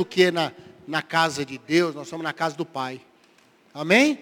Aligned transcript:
do 0.00 0.04
que 0.04 0.30
na, 0.30 0.52
na 0.86 1.02
casa 1.02 1.44
de 1.44 1.58
Deus, 1.58 1.92
nós 1.92 2.06
somos 2.06 2.22
na 2.22 2.32
casa 2.32 2.54
do 2.54 2.64
Pai. 2.64 3.00
Amém? 3.74 4.16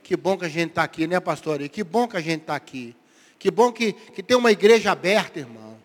Que 0.00 0.16
bom 0.16 0.38
que 0.38 0.44
a 0.44 0.48
gente 0.48 0.68
está 0.68 0.84
aqui, 0.84 1.08
né, 1.08 1.18
pastor? 1.18 1.60
E 1.60 1.68
que 1.68 1.82
bom 1.82 2.06
que 2.06 2.16
a 2.16 2.20
gente 2.20 2.42
está 2.42 2.54
aqui. 2.54 2.94
Que 3.36 3.50
bom 3.50 3.72
que, 3.72 3.92
que 3.92 4.22
tem 4.22 4.36
uma 4.36 4.52
igreja 4.52 4.92
aberta, 4.92 5.40
irmão. 5.40 5.76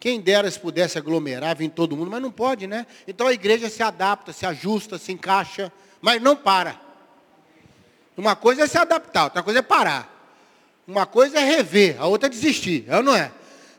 Quem 0.00 0.18
dera 0.18 0.50
se 0.50 0.58
pudesse 0.58 0.96
aglomerar, 0.96 1.54
vir 1.54 1.68
todo 1.68 1.94
mundo, 1.94 2.10
mas 2.10 2.22
não 2.22 2.30
pode, 2.30 2.66
né? 2.66 2.86
Então 3.06 3.26
a 3.26 3.34
igreja 3.34 3.68
se 3.68 3.82
adapta, 3.82 4.32
se 4.32 4.46
ajusta, 4.46 4.96
se 4.96 5.12
encaixa, 5.12 5.70
mas 6.00 6.22
não 6.22 6.34
para. 6.34 6.80
Uma 8.16 8.34
coisa 8.34 8.62
é 8.62 8.66
se 8.66 8.78
adaptar, 8.78 9.24
outra 9.24 9.42
coisa 9.42 9.58
é 9.58 9.62
parar. 9.62 10.10
Uma 10.88 11.04
coisa 11.04 11.38
é 11.38 11.44
rever, 11.44 12.00
a 12.00 12.06
outra 12.06 12.28
é 12.28 12.30
desistir, 12.30 12.86
é 12.88 12.96
ou 12.96 13.02
não 13.02 13.14
é? 13.14 13.30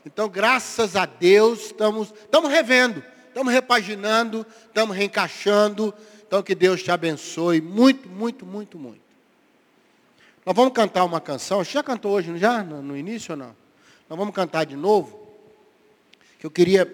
Então, 0.06 0.28
graças 0.28 0.94
a 0.94 1.06
Deus, 1.06 1.66
estamos, 1.66 2.14
estamos 2.22 2.48
revendo, 2.48 3.02
estamos 3.38 3.52
repaginando, 3.52 4.44
estamos 4.66 4.96
reencaixando. 4.96 5.94
Então, 6.26 6.42
que 6.42 6.54
Deus 6.54 6.82
te 6.82 6.90
abençoe 6.90 7.60
muito, 7.60 8.08
muito, 8.08 8.44
muito, 8.44 8.76
muito. 8.76 9.00
Nós 10.44 10.56
vamos 10.56 10.72
cantar 10.72 11.04
uma 11.04 11.20
canção. 11.20 11.64
Você 11.64 11.72
já 11.72 11.82
cantou 11.82 12.12
hoje, 12.12 12.30
não 12.30 12.38
já? 12.38 12.64
No, 12.64 12.96
início 12.96 13.32
ou 13.32 13.36
não? 13.36 13.56
Nós 14.08 14.18
vamos 14.18 14.34
cantar 14.34 14.64
de 14.66 14.74
novo. 14.74 15.28
Que 16.38 16.46
eu 16.46 16.50
queria 16.50 16.90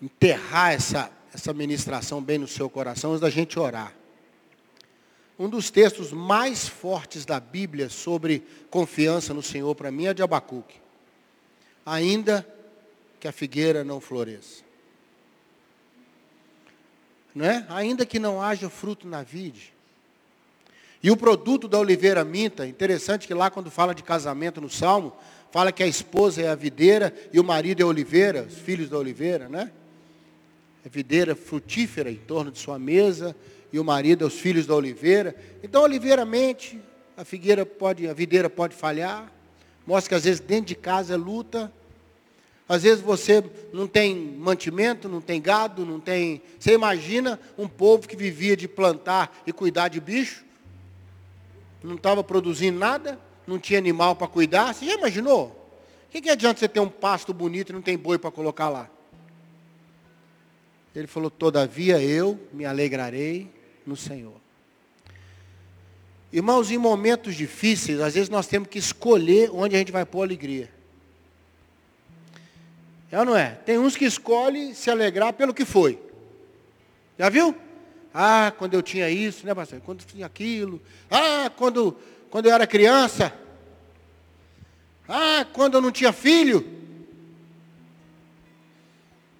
enterrar 0.00 0.72
essa, 0.72 1.10
essa 1.34 1.52
ministração 1.52 2.22
bem 2.22 2.38
no 2.38 2.46
seu 2.46 2.70
coração 2.70 3.10
antes 3.10 3.20
da 3.20 3.30
gente 3.30 3.58
orar. 3.58 3.92
Um 5.38 5.48
dos 5.48 5.70
textos 5.70 6.12
mais 6.12 6.68
fortes 6.68 7.24
da 7.24 7.40
Bíblia 7.40 7.88
sobre 7.88 8.46
confiança 8.70 9.34
no 9.34 9.42
Senhor 9.42 9.74
para 9.74 9.90
mim 9.90 10.06
é 10.06 10.14
de 10.14 10.22
Abacuque. 10.22 10.76
Ainda 11.84 12.46
que 13.18 13.26
a 13.26 13.32
figueira 13.32 13.82
não 13.82 14.00
floresça. 14.00 14.69
Não 17.34 17.44
é? 17.44 17.64
Ainda 17.68 18.04
que 18.04 18.18
não 18.18 18.42
haja 18.42 18.68
fruto 18.68 19.06
na 19.06 19.22
vide. 19.22 19.72
E 21.02 21.10
o 21.10 21.16
produto 21.16 21.66
da 21.66 21.78
oliveira 21.78 22.24
minta, 22.24 22.66
interessante 22.66 23.26
que 23.26 23.32
lá 23.32 23.50
quando 23.50 23.70
fala 23.70 23.94
de 23.94 24.02
casamento 24.02 24.60
no 24.60 24.68
Salmo, 24.68 25.16
fala 25.50 25.72
que 25.72 25.82
a 25.82 25.86
esposa 25.86 26.42
é 26.42 26.48
a 26.48 26.54
videira 26.54 27.14
e 27.32 27.40
o 27.40 27.44
marido 27.44 27.80
é 27.80 27.84
a 27.84 27.86
oliveira, 27.86 28.42
os 28.42 28.58
filhos 28.58 28.88
da 28.88 28.98
oliveira, 28.98 29.48
né? 29.48 29.70
É 30.84 30.88
videira 30.88 31.34
frutífera 31.34 32.10
em 32.10 32.16
torno 32.16 32.50
de 32.50 32.58
sua 32.58 32.78
mesa 32.78 33.34
e 33.72 33.78
o 33.78 33.84
marido 33.84 34.24
é 34.24 34.26
os 34.26 34.38
filhos 34.38 34.66
da 34.66 34.74
oliveira. 34.74 35.34
Então 35.62 35.82
a 35.82 35.84
oliveira 35.84 36.24
mente, 36.24 36.80
a 37.16 37.24
figueira 37.24 37.64
pode, 37.64 38.08
a 38.08 38.12
videira 38.12 38.50
pode 38.50 38.74
falhar. 38.74 39.32
Mostra 39.86 40.10
que 40.10 40.14
às 40.14 40.24
vezes 40.24 40.40
dentro 40.40 40.66
de 40.66 40.74
casa 40.74 41.14
é 41.14 41.16
luta. 41.16 41.72
Às 42.70 42.84
vezes 42.84 43.02
você 43.02 43.44
não 43.72 43.86
tem 43.86 44.14
mantimento, 44.14 45.08
não 45.08 45.20
tem 45.20 45.42
gado, 45.42 45.84
não 45.84 46.00
tem. 46.00 46.40
Você 46.58 46.72
imagina 46.72 47.38
um 47.58 47.68
povo 47.68 48.06
que 48.06 48.16
vivia 48.16 48.56
de 48.56 48.66
plantar 48.66 49.42
e 49.46 49.52
cuidar 49.52 49.88
de 49.88 50.00
bicho 50.00 50.48
não 51.82 51.96
estava 51.96 52.22
produzindo 52.22 52.78
nada, 52.78 53.18
não 53.46 53.58
tinha 53.58 53.78
animal 53.78 54.14
para 54.14 54.28
cuidar. 54.28 54.74
Você 54.74 54.86
já 54.86 54.94
imaginou? 54.94 55.48
O 56.08 56.10
que, 56.10 56.20
que 56.20 56.30
adianta 56.30 56.58
você 56.58 56.68
ter 56.68 56.80
um 56.80 56.88
pasto 56.88 57.32
bonito 57.32 57.70
e 57.70 57.72
não 57.72 57.82
tem 57.82 57.96
boi 57.96 58.18
para 58.18 58.30
colocar 58.30 58.68
lá? 58.68 58.90
Ele 60.94 61.06
falou, 61.06 61.30
todavia 61.30 62.02
eu 62.02 62.38
me 62.52 62.64
alegrarei 62.64 63.48
no 63.86 63.96
Senhor. 63.96 64.34
Irmãos, 66.32 66.70
em 66.70 66.78
momentos 66.78 67.34
difíceis, 67.34 68.00
às 68.00 68.14
vezes 68.14 68.28
nós 68.28 68.46
temos 68.46 68.68
que 68.68 68.78
escolher 68.78 69.50
onde 69.52 69.74
a 69.74 69.78
gente 69.78 69.92
vai 69.92 70.04
pôr 70.04 70.22
alegria. 70.22 70.70
É 73.10 73.18
ou 73.18 73.24
não 73.24 73.36
é? 73.36 73.50
Tem 73.64 73.78
uns 73.78 73.96
que 73.96 74.04
escolhem 74.04 74.72
se 74.72 74.90
alegrar 74.90 75.32
pelo 75.32 75.52
que 75.52 75.64
foi. 75.64 76.00
Já 77.18 77.28
viu? 77.28 77.56
Ah, 78.14 78.52
quando 78.56 78.74
eu 78.74 78.82
tinha 78.82 79.08
isso, 79.10 79.44
né, 79.44 79.54
pastor? 79.54 79.80
Quando 79.80 80.00
eu 80.00 80.06
tinha 80.06 80.26
aquilo. 80.26 80.80
Ah, 81.10 81.50
quando, 81.56 81.96
quando 82.30 82.46
eu 82.46 82.52
era 82.52 82.66
criança. 82.66 83.32
Ah, 85.08 85.44
quando 85.52 85.74
eu 85.74 85.80
não 85.80 85.90
tinha 85.90 86.12
filho. 86.12 86.64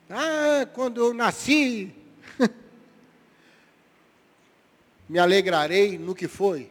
Ah, 0.08 0.66
quando 0.72 1.00
eu 1.00 1.14
nasci. 1.14 1.94
Me 5.08 5.18
alegrarei 5.18 5.96
no 5.96 6.14
que 6.14 6.26
foi. 6.26 6.70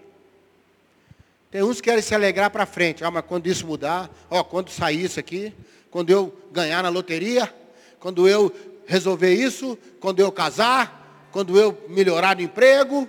Tem 1.49 1.63
uns 1.63 1.77
que 1.77 1.89
querem 1.89 2.01
se 2.01 2.13
alegrar 2.13 2.51
para 2.51 2.65
frente. 2.65 3.03
Ah, 3.03 3.11
mas 3.11 3.25
quando 3.25 3.47
isso 3.47 3.65
mudar, 3.65 4.09
ó, 4.29 4.43
quando 4.43 4.69
sair 4.69 5.05
isso 5.05 5.19
aqui, 5.19 5.53
quando 5.91 6.09
eu 6.09 6.35
ganhar 6.51 6.83
na 6.83 6.89
loteria, 6.89 7.53
quando 7.99 8.27
eu 8.27 8.53
resolver 8.85 9.33
isso, 9.33 9.77
quando 9.99 10.19
eu 10.19 10.31
casar, 10.31 11.27
quando 11.31 11.59
eu 11.59 11.85
melhorar 11.87 12.35
no 12.35 12.41
emprego, 12.41 13.07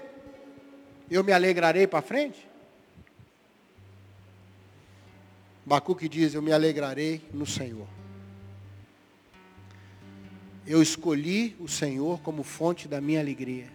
eu 1.10 1.24
me 1.24 1.32
alegrarei 1.32 1.86
para 1.86 2.02
frente? 2.02 2.48
Bacuque 5.64 6.08
diz, 6.08 6.34
eu 6.34 6.42
me 6.42 6.52
alegrarei 6.52 7.22
no 7.32 7.46
Senhor. 7.46 7.86
Eu 10.66 10.82
escolhi 10.82 11.56
o 11.60 11.68
Senhor 11.68 12.20
como 12.20 12.42
fonte 12.42 12.86
da 12.86 13.00
minha 13.00 13.20
alegria. 13.20 13.68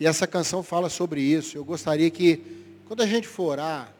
E 0.00 0.06
essa 0.06 0.26
canção 0.26 0.62
fala 0.62 0.88
sobre 0.88 1.20
isso. 1.20 1.56
Eu 1.56 1.64
gostaria 1.64 2.10
que, 2.10 2.42
quando 2.86 3.02
a 3.02 3.06
gente 3.06 3.26
for 3.26 3.52
orar, 3.52 3.92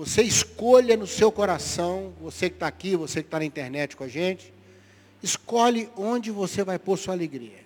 você 0.00 0.22
escolha 0.22 0.96
no 0.96 1.06
seu 1.06 1.30
coração, 1.30 2.12
você 2.20 2.48
que 2.48 2.56
está 2.56 2.66
aqui, 2.66 2.96
você 2.96 3.22
que 3.22 3.28
está 3.28 3.38
na 3.38 3.44
internet 3.44 3.96
com 3.96 4.04
a 4.04 4.08
gente, 4.08 4.52
Escolhe 5.22 5.90
onde 5.96 6.30
você 6.30 6.64
vai 6.64 6.78
pôr 6.78 6.96
sua 6.96 7.14
alegria. 7.14 7.60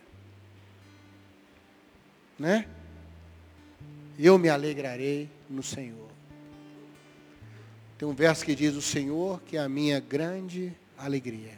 Né? 2.39 2.67
Eu 4.19 4.39
me 4.39 4.49
alegrarei 4.49 5.31
no 5.49 5.63
Senhor. 5.63 6.11
Tem 7.97 8.09
um 8.09 8.15
verso 8.15 8.45
que 8.45 8.55
diz: 8.55 8.75
O 8.75 8.83
Senhor 8.83 9.41
que 9.43 9.57
é 9.57 9.61
a 9.61 9.69
minha 9.69 10.01
grande 10.01 10.75
alegria. 10.99 11.57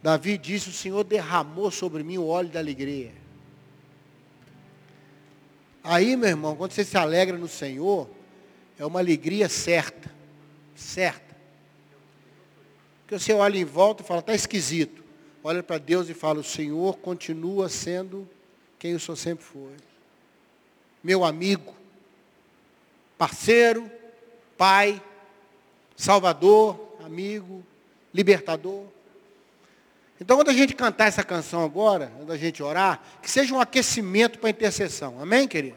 Davi 0.00 0.38
disse: 0.38 0.68
O 0.68 0.72
Senhor 0.72 1.02
derramou 1.02 1.72
sobre 1.72 2.04
mim 2.04 2.18
o 2.18 2.26
óleo 2.26 2.50
da 2.50 2.60
alegria. 2.60 3.12
Aí, 5.82 6.16
meu 6.16 6.28
irmão, 6.28 6.56
quando 6.56 6.72
você 6.72 6.84
se 6.84 6.96
alegra 6.96 7.36
no 7.36 7.48
Senhor, 7.48 8.08
é 8.78 8.84
uma 8.84 9.00
alegria 9.00 9.48
certa. 9.48 10.10
Certa. 10.74 11.36
Porque 13.02 13.18
você 13.18 13.32
olha 13.32 13.58
em 13.58 13.64
volta 13.64 14.02
e 14.02 14.06
fala, 14.06 14.20
está 14.20 14.34
esquisito. 14.34 15.02
Olha 15.42 15.62
para 15.62 15.78
Deus 15.78 16.08
e 16.08 16.14
fala, 16.14 16.40
o 16.40 16.44
Senhor 16.44 16.98
continua 16.98 17.68
sendo 17.68 18.28
quem 18.78 18.94
o 18.94 19.00
Senhor 19.00 19.16
sempre 19.16 19.44
foi. 19.44 19.74
Meu 21.02 21.24
amigo, 21.24 21.74
parceiro, 23.18 23.90
pai, 24.56 25.02
salvador, 25.96 26.96
amigo, 27.04 27.64
libertador. 28.12 28.84
Então, 30.20 30.36
quando 30.36 30.50
a 30.50 30.52
gente 30.52 30.74
cantar 30.74 31.06
essa 31.06 31.24
canção 31.24 31.64
agora, 31.64 32.12
quando 32.16 32.30
a 32.30 32.36
gente 32.36 32.62
orar, 32.62 33.00
que 33.22 33.30
seja 33.30 33.54
um 33.54 33.60
aquecimento 33.60 34.38
para 34.38 34.48
a 34.48 34.50
intercessão. 34.50 35.18
Amém, 35.20 35.48
querido? 35.48 35.76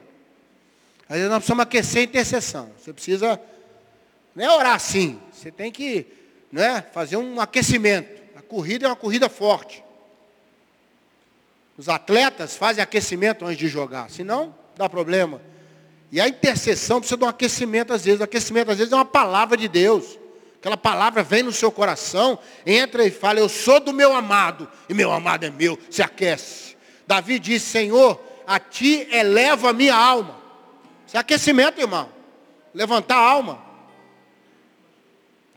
Às 1.08 1.16
vezes 1.16 1.30
nós 1.30 1.38
precisamos 1.38 1.64
aquecer 1.64 2.02
a 2.02 2.04
intercessão. 2.04 2.72
Você 2.78 2.92
precisa, 2.92 3.40
não 4.36 4.44
é 4.44 4.52
orar 4.52 4.76
assim. 4.76 5.20
Você 5.32 5.50
tem 5.50 5.72
que 5.72 6.06
né, 6.52 6.84
fazer 6.94 7.16
um 7.16 7.40
aquecimento. 7.40 8.22
A 8.36 8.42
corrida 8.42 8.86
é 8.86 8.90
uma 8.90 8.96
corrida 8.98 9.30
forte. 9.30 9.82
Os 11.78 11.88
atletas 11.88 12.58
fazem 12.58 12.84
aquecimento 12.84 13.46
antes 13.46 13.58
de 13.58 13.68
jogar, 13.68 14.10
senão 14.10 14.54
dá 14.76 14.90
problema. 14.90 15.42
E 16.12 16.20
a 16.20 16.28
intercessão 16.28 17.00
precisa 17.00 17.18
de 17.18 17.24
um 17.24 17.30
aquecimento 17.30 17.94
às 17.94 18.04
vezes. 18.04 18.20
O 18.20 18.24
aquecimento 18.24 18.72
às 18.72 18.78
vezes 18.78 18.92
é 18.92 18.96
uma 18.96 19.06
palavra 19.06 19.56
de 19.56 19.68
Deus. 19.70 20.20
Aquela 20.64 20.78
palavra 20.78 21.22
vem 21.24 21.44
no 21.44 21.52
seu 21.52 21.70
coração, 21.70 22.40
entra 22.66 23.06
e 23.06 23.12
fala, 23.12 23.38
eu 23.38 23.50
sou 23.50 23.82
do 23.82 23.92
meu 23.92 24.16
amado, 24.16 24.66
e 24.88 24.94
meu 24.94 25.12
amado 25.12 25.44
é 25.46 25.50
meu, 25.50 25.78
se 25.90 26.02
aquece. 26.02 26.78
Davi 27.06 27.38
disse, 27.38 27.66
Senhor, 27.66 28.18
a 28.48 28.62
ti 28.62 29.06
eleva 29.12 29.72
a 29.72 29.74
minha 29.74 29.94
alma. 29.94 30.40
Isso 31.06 31.18
é 31.18 31.20
aquecimento, 31.20 31.82
irmão. 31.82 32.08
Levantar 32.74 33.18
a 33.18 33.30
alma. 33.30 33.62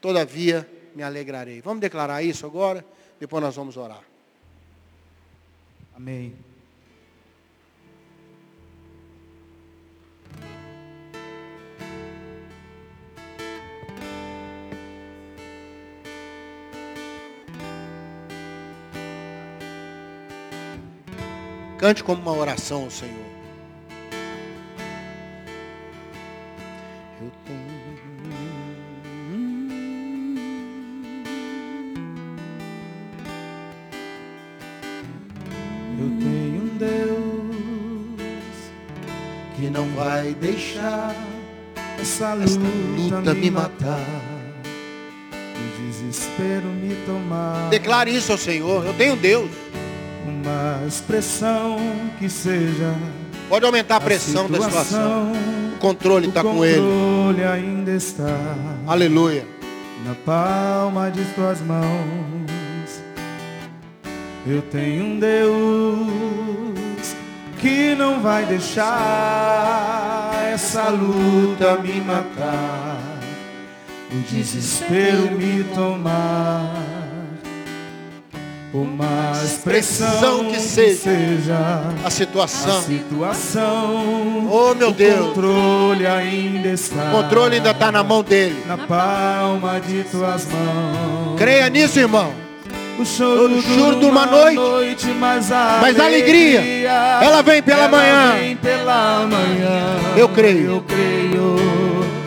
Todavia, 0.00 0.68
me 0.92 1.04
alegrarei. 1.04 1.60
Vamos 1.60 1.80
declarar 1.80 2.24
isso 2.24 2.44
agora, 2.44 2.84
depois 3.20 3.40
nós 3.40 3.54
vamos 3.54 3.76
orar. 3.76 4.02
Amém. 5.94 6.36
Cante 21.78 22.02
como 22.02 22.22
uma 22.22 22.32
oração 22.32 22.84
ao 22.84 22.90
Senhor. 22.90 23.12
Eu 27.20 27.30
tenho. 27.44 27.76
Eu 35.98 36.10
tenho 36.18 36.62
um 36.62 36.76
Deus 36.78 37.56
que 39.56 39.70
não 39.70 39.88
vai 39.90 40.34
deixar 40.34 41.14
essa 42.00 42.34
luta, 42.34 43.16
luta 43.16 43.34
me 43.34 43.50
matar. 43.50 44.00
O 45.56 45.90
desespero 45.90 46.66
me 46.66 46.94
tomar. 47.06 47.68
Declare 47.68 48.14
isso 48.14 48.32
ao 48.32 48.38
Senhor. 48.38 48.84
Eu 48.86 48.94
tenho 48.94 49.16
Deus 49.16 49.50
uma 50.46 50.86
expressão 50.86 51.76
que 52.20 52.28
seja 52.28 52.94
Pode 53.48 53.66
aumentar 53.66 53.96
a 53.96 54.00
pressão 54.00 54.48
da 54.48 54.60
situação. 54.60 55.32
O 55.74 55.78
controle 55.78 56.26
O 56.26 56.28
está 56.28 56.40
com 56.42 56.64
Ele. 56.64 56.76
controle 56.80 57.44
ainda 57.44 57.90
está 57.90 58.54
Aleluia. 58.86 59.44
na 60.04 60.14
palma 60.14 61.10
de 61.10 61.24
tuas 61.34 61.60
mãos. 61.62 63.02
Eu 64.46 64.62
tenho 64.62 65.04
um 65.04 65.18
Deus 65.18 67.16
que 67.58 67.96
não 67.96 68.20
vai 68.20 68.46
deixar 68.46 70.30
essa 70.52 70.88
luta 70.90 71.76
me 71.78 72.00
matar, 72.02 73.00
o 74.12 74.16
desespero 74.32 75.32
me 75.32 75.64
tomar. 75.74 76.95
Uma 78.76 79.32
expressão 79.42 80.44
que 80.50 80.60
seja 80.60 81.54
A 82.04 82.08
a 82.08 82.10
situação. 82.10 82.82
situação. 82.82 84.48
Oh, 84.50 84.74
meu 84.74 84.88
o 84.90 84.92
Deus. 84.92 85.26
controle 85.28 86.06
ainda 86.06 86.68
está. 86.68 87.04
O 87.04 87.10
controle 87.22 87.56
ainda 87.56 87.70
está 87.70 87.90
na 87.90 88.02
mão 88.02 88.22
dele. 88.22 88.56
na 88.66 88.76
palma 88.76 89.80
de 89.80 90.02
tuas 90.04 90.46
mãos. 90.46 91.38
Creia 91.38 91.70
nisso, 91.70 91.98
irmão. 91.98 92.32
O 92.98 93.04
choro, 93.04 93.54
O 93.58 93.62
choro 93.62 93.98
de 93.98 94.04
uma 94.06 94.24
uma 94.24 94.26
noite, 94.26 95.06
mas 95.08 95.50
a 95.52 95.78
mas 95.82 95.98
a 96.00 96.04
alegria, 96.06 96.60
ela 97.22 97.42
vem 97.42 97.62
pela 97.62 97.84
ela 97.84 97.88
manhã. 97.88 98.32
vem 98.38 98.56
pela 98.56 99.26
manhã. 99.26 99.96
Eu 100.16 100.28
creio. 100.30 100.70
Eu 100.70 100.80
creio. 100.82 101.56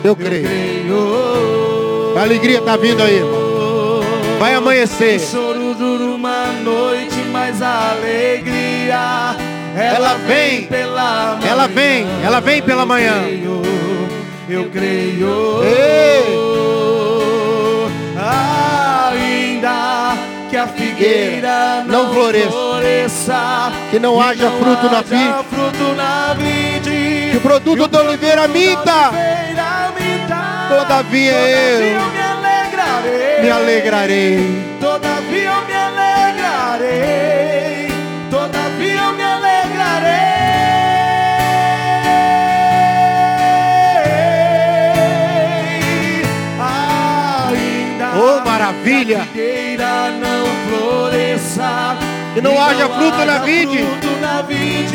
Eu 0.04 0.16
creio. 0.16 0.44
creio. 0.48 2.14
A 2.16 2.22
alegria 2.22 2.58
está 2.58 2.76
vindo 2.76 3.02
aí, 3.02 3.16
irmão. 3.16 3.50
Vai 4.38 4.54
O 4.54 4.58
amanhecer. 4.58 5.18
choro 5.20 5.74
dura 5.74 5.99
alegria 7.66 9.36
ela, 9.76 9.96
Ela 9.96 10.14
vem, 10.26 10.64
pela 10.66 11.36
manhã. 11.36 11.48
Ela 11.50 11.66
vem, 11.68 12.06
ela 12.24 12.40
vem 12.40 12.62
pela 12.62 12.84
manhã. 12.86 13.14
Eu 13.22 13.22
creio. 13.22 13.62
Eu 14.48 14.70
creio. 14.70 15.62
Ei. 15.62 16.40
Ainda 19.12 20.16
que 20.48 20.56
a 20.56 20.66
figueira 20.66 21.84
Não 21.86 22.04
não, 22.06 22.12
floresça. 22.14 22.50
floresça, 22.50 23.72
Que 23.90 23.98
não 23.98 24.20
haja 24.20 24.50
fruto 24.50 24.90
na 24.90 25.02
vide. 25.02 25.32
fruto 25.48 25.94
na 25.96 26.34
vide, 26.34 27.30
Que 27.30 27.36
o 27.36 27.40
produto 27.40 27.86
da 27.88 28.00
oliveira 28.00 28.48
minta. 28.48 29.10
Todavia 30.68 31.32
eu 31.32 31.86
eu 31.86 32.10
me 32.10 32.20
alegrarei. 32.20 33.42
me 33.42 33.50
alegrarei. 33.50 34.62
Todavia 34.80 35.50
eu 35.50 35.69
maravilha. 49.00 49.04
que 49.04 49.14
a 49.14 49.24
figueira 49.24 50.10
não 50.10 50.44
floresça. 50.68 51.96
Que 52.34 52.40
não 52.40 52.52
e 52.52 52.58
haja 52.58 52.88
fruto 52.88 53.24
na 53.24 53.38
vide. 53.38 53.84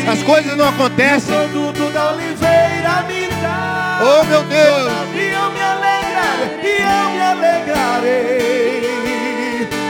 As 0.08 0.22
coisas 0.22 0.56
não 0.56 0.68
acontecem. 0.68 1.34
O 1.34 1.48
produto 1.48 1.92
da 1.92 2.12
oliveira 2.12 3.02
me 3.08 3.26
dá. 3.42 4.00
Oh, 4.02 4.24
meu 4.24 4.42
Deus. 4.44 4.82
Todavia 4.82 5.32
eu 5.32 5.50
me 5.50 5.60
alegrarei, 5.60 6.60
e 6.62 6.80
eu 6.82 7.10
me 7.10 7.20
alegrarei. 7.20 8.76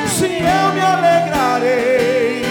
Sim, 0.09 0.39
eu 0.39 0.73
me 0.73 0.81
alegrarei. 0.81 2.45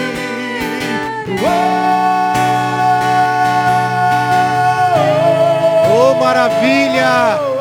Oh, 5.92 6.14
maravilha. 6.14 7.55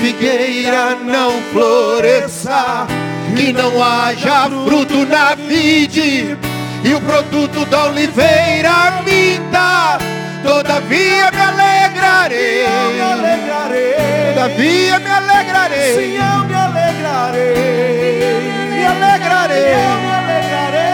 Figueira 0.00 0.94
não 0.96 1.32
floresça, 1.52 2.86
que 3.34 3.52
não 3.52 3.82
haja 3.82 4.48
fruto 4.66 5.04
na 5.06 5.34
vide, 5.34 6.36
e 6.84 6.94
o 6.94 7.00
produto 7.00 7.64
da 7.66 7.86
oliveira 7.86 9.02
minta. 9.04 9.98
Todavia 10.46 11.30
me 11.32 11.40
alegrarei. 11.40 12.64
eu 12.64 12.92
me 12.92 13.00
alegrarei. 13.00 13.94
Todavia 14.32 14.98
me 15.00 15.10
alegrarei. 15.10 15.94
Sim, 15.94 16.16
eu 16.16 16.44
me 16.44 16.54
alegrarei. 16.54 17.54
Me 18.70 18.84
alegrarei. 18.84 19.72
Eu 19.74 19.96
me 20.02 20.10
alegrarei. 20.20 20.92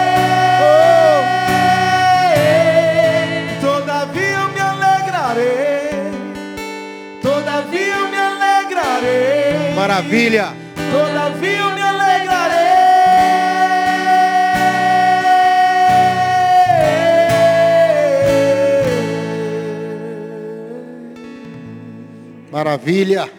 Todavia 3.61 4.37
eu 4.39 4.49
me 4.49 4.59
alegrarei. 4.59 5.91
Todavia 7.21 8.02
alegrarei. 9.03 9.73
Maravilha. 9.75 10.53
Todavia 10.91 11.57
eu 11.57 11.71
me 11.71 11.81
alegrarei. 11.81 12.23
Maravilha. 22.51 23.29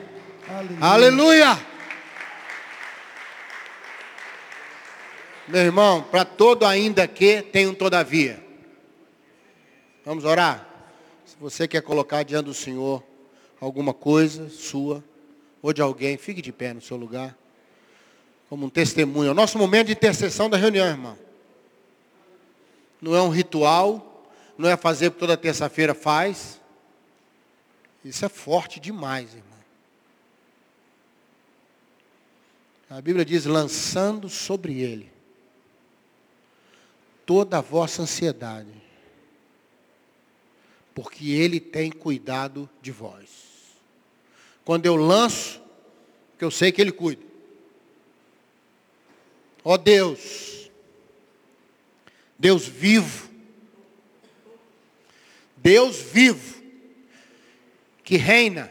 Aleluia. 0.81 1.59
Meu 5.47 5.61
irmão, 5.61 6.03
para 6.03 6.25
todo 6.25 6.65
ainda 6.65 7.07
que 7.07 7.43
tem 7.43 7.67
um 7.67 7.75
todavia. 7.75 8.43
Vamos 10.05 10.25
orar? 10.25 10.67
Se 11.27 11.37
você 11.39 11.69
quer 11.69 11.83
colocar 11.83 12.23
diante 12.23 12.47
do 12.47 12.55
Senhor 12.55 13.03
alguma 13.61 13.95
coisa 13.95 14.49
sua 14.49 15.03
ou 15.65 15.73
de 15.73 15.81
alguém, 15.81 16.19
fique 16.19 16.43
de 16.43 16.53
pé 16.53 16.75
no 16.75 16.83
seu 16.83 16.95
lugar. 16.95 17.35
Como 18.51 18.67
um 18.67 18.69
testemunho. 18.69 19.29
É 19.29 19.31
o 19.31 19.35
nosso 19.35 19.57
momento 19.57 19.87
de 19.87 19.95
intercessão 19.95 20.51
da 20.51 20.59
reunião, 20.59 20.87
irmão. 20.87 21.19
Não 23.01 23.17
é 23.17 23.23
um 23.23 23.31
ritual, 23.31 24.31
não 24.59 24.69
é 24.69 24.77
fazer 24.77 25.09
porque 25.09 25.21
toda 25.21 25.39
terça-feira 25.39 25.95
faz. 25.95 26.61
Isso 28.05 28.27
é 28.27 28.29
forte 28.29 28.79
demais, 28.79 29.31
irmão. 29.33 29.59
A 32.91 33.01
Bíblia 33.01 33.25
diz, 33.25 33.47
lançando 33.47 34.29
sobre 34.29 34.83
ele 34.83 35.11
toda 37.25 37.57
a 37.57 37.63
vossa 37.63 38.03
ansiedade, 38.03 38.69
porque 40.95 41.31
ele 41.31 41.59
tem 41.59 41.91
cuidado 41.91 42.69
de 42.83 42.93
vós. 42.93 43.44
Quando 44.65 44.87
eu 44.87 44.97
lanço, 44.97 45.61
que 46.39 46.45
eu 46.45 46.51
sei 46.51 46.73
que 46.73 46.81
ele 46.81 46.93
cuida. 46.93 47.23
Ó 49.63 49.77
Deus, 49.77 50.71
Deus 52.39 52.67
vivo, 52.67 53.31
Deus 55.57 55.97
vivo, 55.97 56.63
que 58.03 58.17
reina, 58.17 58.71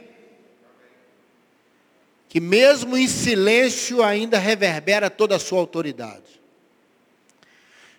que 2.29 2.39
mesmo 2.39 2.95
em 2.95 3.07
silêncio 3.07 4.03
ainda 4.03 4.38
reverbera 4.38 5.09
toda 5.09 5.35
a 5.35 5.39
sua 5.39 5.59
autoridade. 5.59 6.41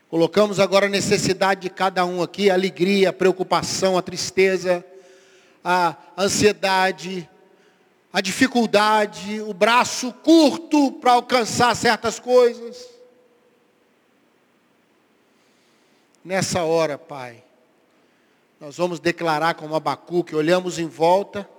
Colocamos 0.09 0.61
agora 0.61 0.87
a 0.87 0.89
necessidade 0.89 1.63
de 1.63 1.71
cada 1.71 2.05
um 2.05 2.23
aqui, 2.23 2.49
a 2.49 2.55
alegria, 2.55 3.09
a 3.11 3.13
preocupação, 3.13 3.99
a 3.99 4.03
tristeza, 4.03 4.85
a 5.65 5.97
ansiedade, 6.17 7.29
a 8.15 8.21
dificuldade, 8.21 9.41
o 9.41 9.53
braço 9.53 10.13
curto 10.13 10.93
para 10.93 11.15
alcançar 11.15 11.75
certas 11.75 12.21
coisas. 12.21 12.89
Nessa 16.25 16.63
hora, 16.63 16.97
Pai, 16.97 17.43
nós 18.61 18.77
vamos 18.77 19.01
declarar 19.01 19.55
como 19.55 19.75
Abacuque, 19.75 20.37
olhamos 20.37 20.79
em 20.79 20.87
volta 20.87 21.51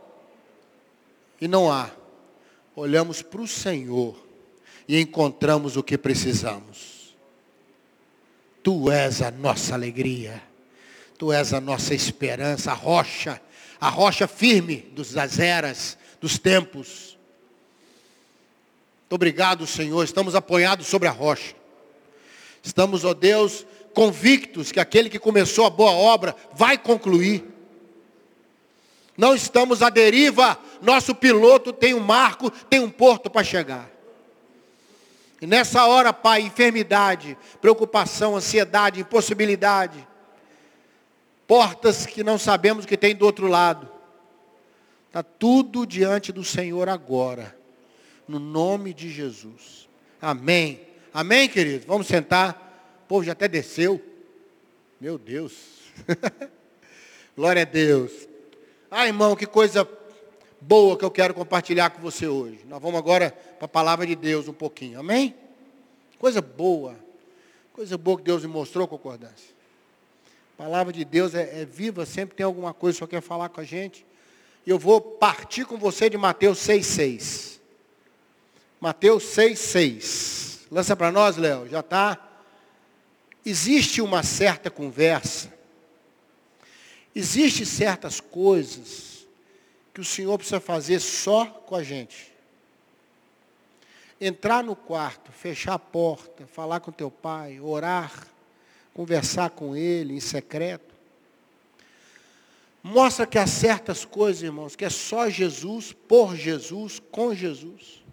e 1.42 1.46
não 1.46 1.70
há. 1.70 1.92
Olhamos 2.74 3.22
para 3.22 3.42
o 3.42 3.48
Senhor 3.48 4.16
e 4.88 4.98
encontramos 4.98 5.76
o 5.76 5.84
que 5.84 5.98
precisamos. 5.98 7.18
Tu 8.64 8.90
és 8.90 9.22
a 9.22 9.30
nossa 9.30 9.74
alegria. 9.74 10.42
Tu 11.18 11.34
és 11.34 11.54
a 11.54 11.60
nossa 11.60 11.94
esperança, 11.94 12.72
a 12.72 12.76
rocha, 12.76 13.42
a 13.78 13.90
rocha 13.90 14.26
firme 14.26 14.78
dos, 14.94 15.12
das 15.12 15.38
eras, 15.38 15.98
dos 16.26 16.40
tempos. 16.40 17.20
Muito 19.02 19.14
obrigado, 19.14 19.68
Senhor. 19.68 20.04
Estamos 20.04 20.34
apoiados 20.34 20.88
sobre 20.88 21.08
a 21.08 21.12
rocha. 21.12 21.54
Estamos, 22.64 23.06
ó 23.06 23.14
Deus, 23.14 23.64
convictos 23.94 24.72
que 24.72 24.80
aquele 24.80 25.08
que 25.08 25.20
começou 25.20 25.68
a 25.68 25.70
boa 25.70 25.92
obra 25.92 26.36
vai 26.52 26.80
concluir. 26.80 27.46
Não 29.16 29.36
estamos 29.36 29.84
à 29.84 29.92
deriva, 29.92 30.58
nosso 30.82 31.14
piloto 31.14 31.72
tem 31.72 31.94
um 31.94 32.00
marco, 32.00 32.50
tem 32.50 32.80
um 32.80 32.90
porto 32.90 33.30
para 33.30 33.44
chegar. 33.44 33.88
E 35.40 35.46
nessa 35.46 35.86
hora, 35.86 36.12
Pai, 36.12 36.42
enfermidade, 36.42 37.38
preocupação, 37.62 38.36
ansiedade, 38.36 39.00
impossibilidade, 39.00 40.08
portas 41.46 42.08
que 42.08 42.24
não 42.24 42.40
sabemos 42.40 42.84
que 42.84 42.98
tem 42.98 43.16
do 43.16 43.28
outro 43.28 43.46
lado. 43.48 43.95
Está 45.16 45.24
tudo 45.24 45.88
diante 45.88 46.34
do 46.34 46.44
Senhor 46.44 46.90
agora, 46.90 47.58
no 48.28 48.38
nome 48.38 48.94
de 48.94 49.10
Jesus. 49.10 49.88
Amém. 50.22 50.82
Amém, 51.14 51.48
querido? 51.48 51.86
Vamos 51.88 52.08
sentar. 52.08 53.00
O 53.06 53.08
povo 53.08 53.24
já 53.24 53.32
até 53.32 53.48
desceu. 53.48 54.04
Meu 55.00 55.18
Deus. 55.18 55.54
Glória 57.34 57.62
a 57.62 57.66
Deus. 57.66 58.12
Ah, 58.92 59.08
irmão, 59.08 59.38
que 59.38 59.46
coisa 59.46 59.88
boa 60.60 60.98
que 60.98 61.06
eu 61.06 61.12
quero 61.12 61.34
compartilhar 61.34 61.92
com 61.92 62.02
você 62.02 62.28
hoje. 62.28 62.66
Nós 62.68 62.82
vamos 62.82 63.00
agora 63.00 63.32
para 63.58 63.68
a 63.68 63.70
palavra 63.70 64.06
de 64.06 64.18
Deus 64.18 64.50
um 64.50 64.54
pouquinho. 64.54 65.00
Amém? 65.00 65.34
Coisa 66.20 66.42
boa. 66.42 66.94
Coisa 67.72 67.98
boa 67.98 68.18
que 68.18 68.24
Deus 68.26 68.42
me 68.42 68.50
mostrou, 68.50 68.86
concordância. 68.86 69.56
A 70.56 70.64
palavra 70.64 70.92
de 70.92 71.06
Deus 71.06 71.34
é, 71.34 71.62
é 71.62 71.64
viva, 71.64 72.06
sempre 72.06 72.36
tem 72.36 72.46
alguma 72.46 72.74
coisa 72.74 72.98
que 72.98 73.00
só 73.00 73.08
quer 73.08 73.22
falar 73.22 73.48
com 73.48 73.62
a 73.62 73.64
gente. 73.64 74.06
E 74.66 74.70
eu 74.70 74.80
vou 74.80 75.00
partir 75.00 75.66
com 75.66 75.78
você 75.78 76.10
de 76.10 76.18
Mateus 76.18 76.60
6,6. 76.60 77.60
Mateus 78.82 79.24
6,6. 79.26 80.62
Lança 80.72 80.96
para 80.96 81.12
nós, 81.12 81.38
Léo. 81.38 81.68
Já 81.70 81.82
está. 81.82 82.20
Existe 83.46 84.02
uma 84.02 84.24
certa 84.24 84.72
conversa. 84.72 85.54
Existem 87.14 87.66
certas 87.66 88.20
coisas 88.20 89.28
que 89.94 90.02
o 90.02 90.06
Senhor 90.06 90.38
precisa 90.38 90.60
fazer 90.60 91.00
só 91.00 91.46
com 91.46 91.76
a 91.76 91.84
gente. 91.84 92.34
Entrar 94.20 94.64
no 94.64 94.76
quarto, 94.76 95.32
fechar 95.32 95.74
a 95.74 95.80
porta, 95.80 96.48
falar 96.48 96.80
com 96.80 96.92
teu 96.92 97.12
pai, 97.12 97.60
orar, 97.60 98.28
conversar 98.94 99.52
com 99.52 99.76
ele 99.76 100.16
em 100.16 100.20
secreto. 100.20 100.95
Mostra 102.88 103.26
que 103.26 103.40
há 103.40 103.48
certas 103.48 104.06
coisas, 104.06 104.44
irmãos, 104.44 104.76
que 104.76 104.86
é 104.86 104.92
só 104.92 105.28
Jesus, 105.28 105.92
por 105.92 106.36
Jesus, 106.36 107.02
com 107.10 107.34
Jesus. 107.34 108.04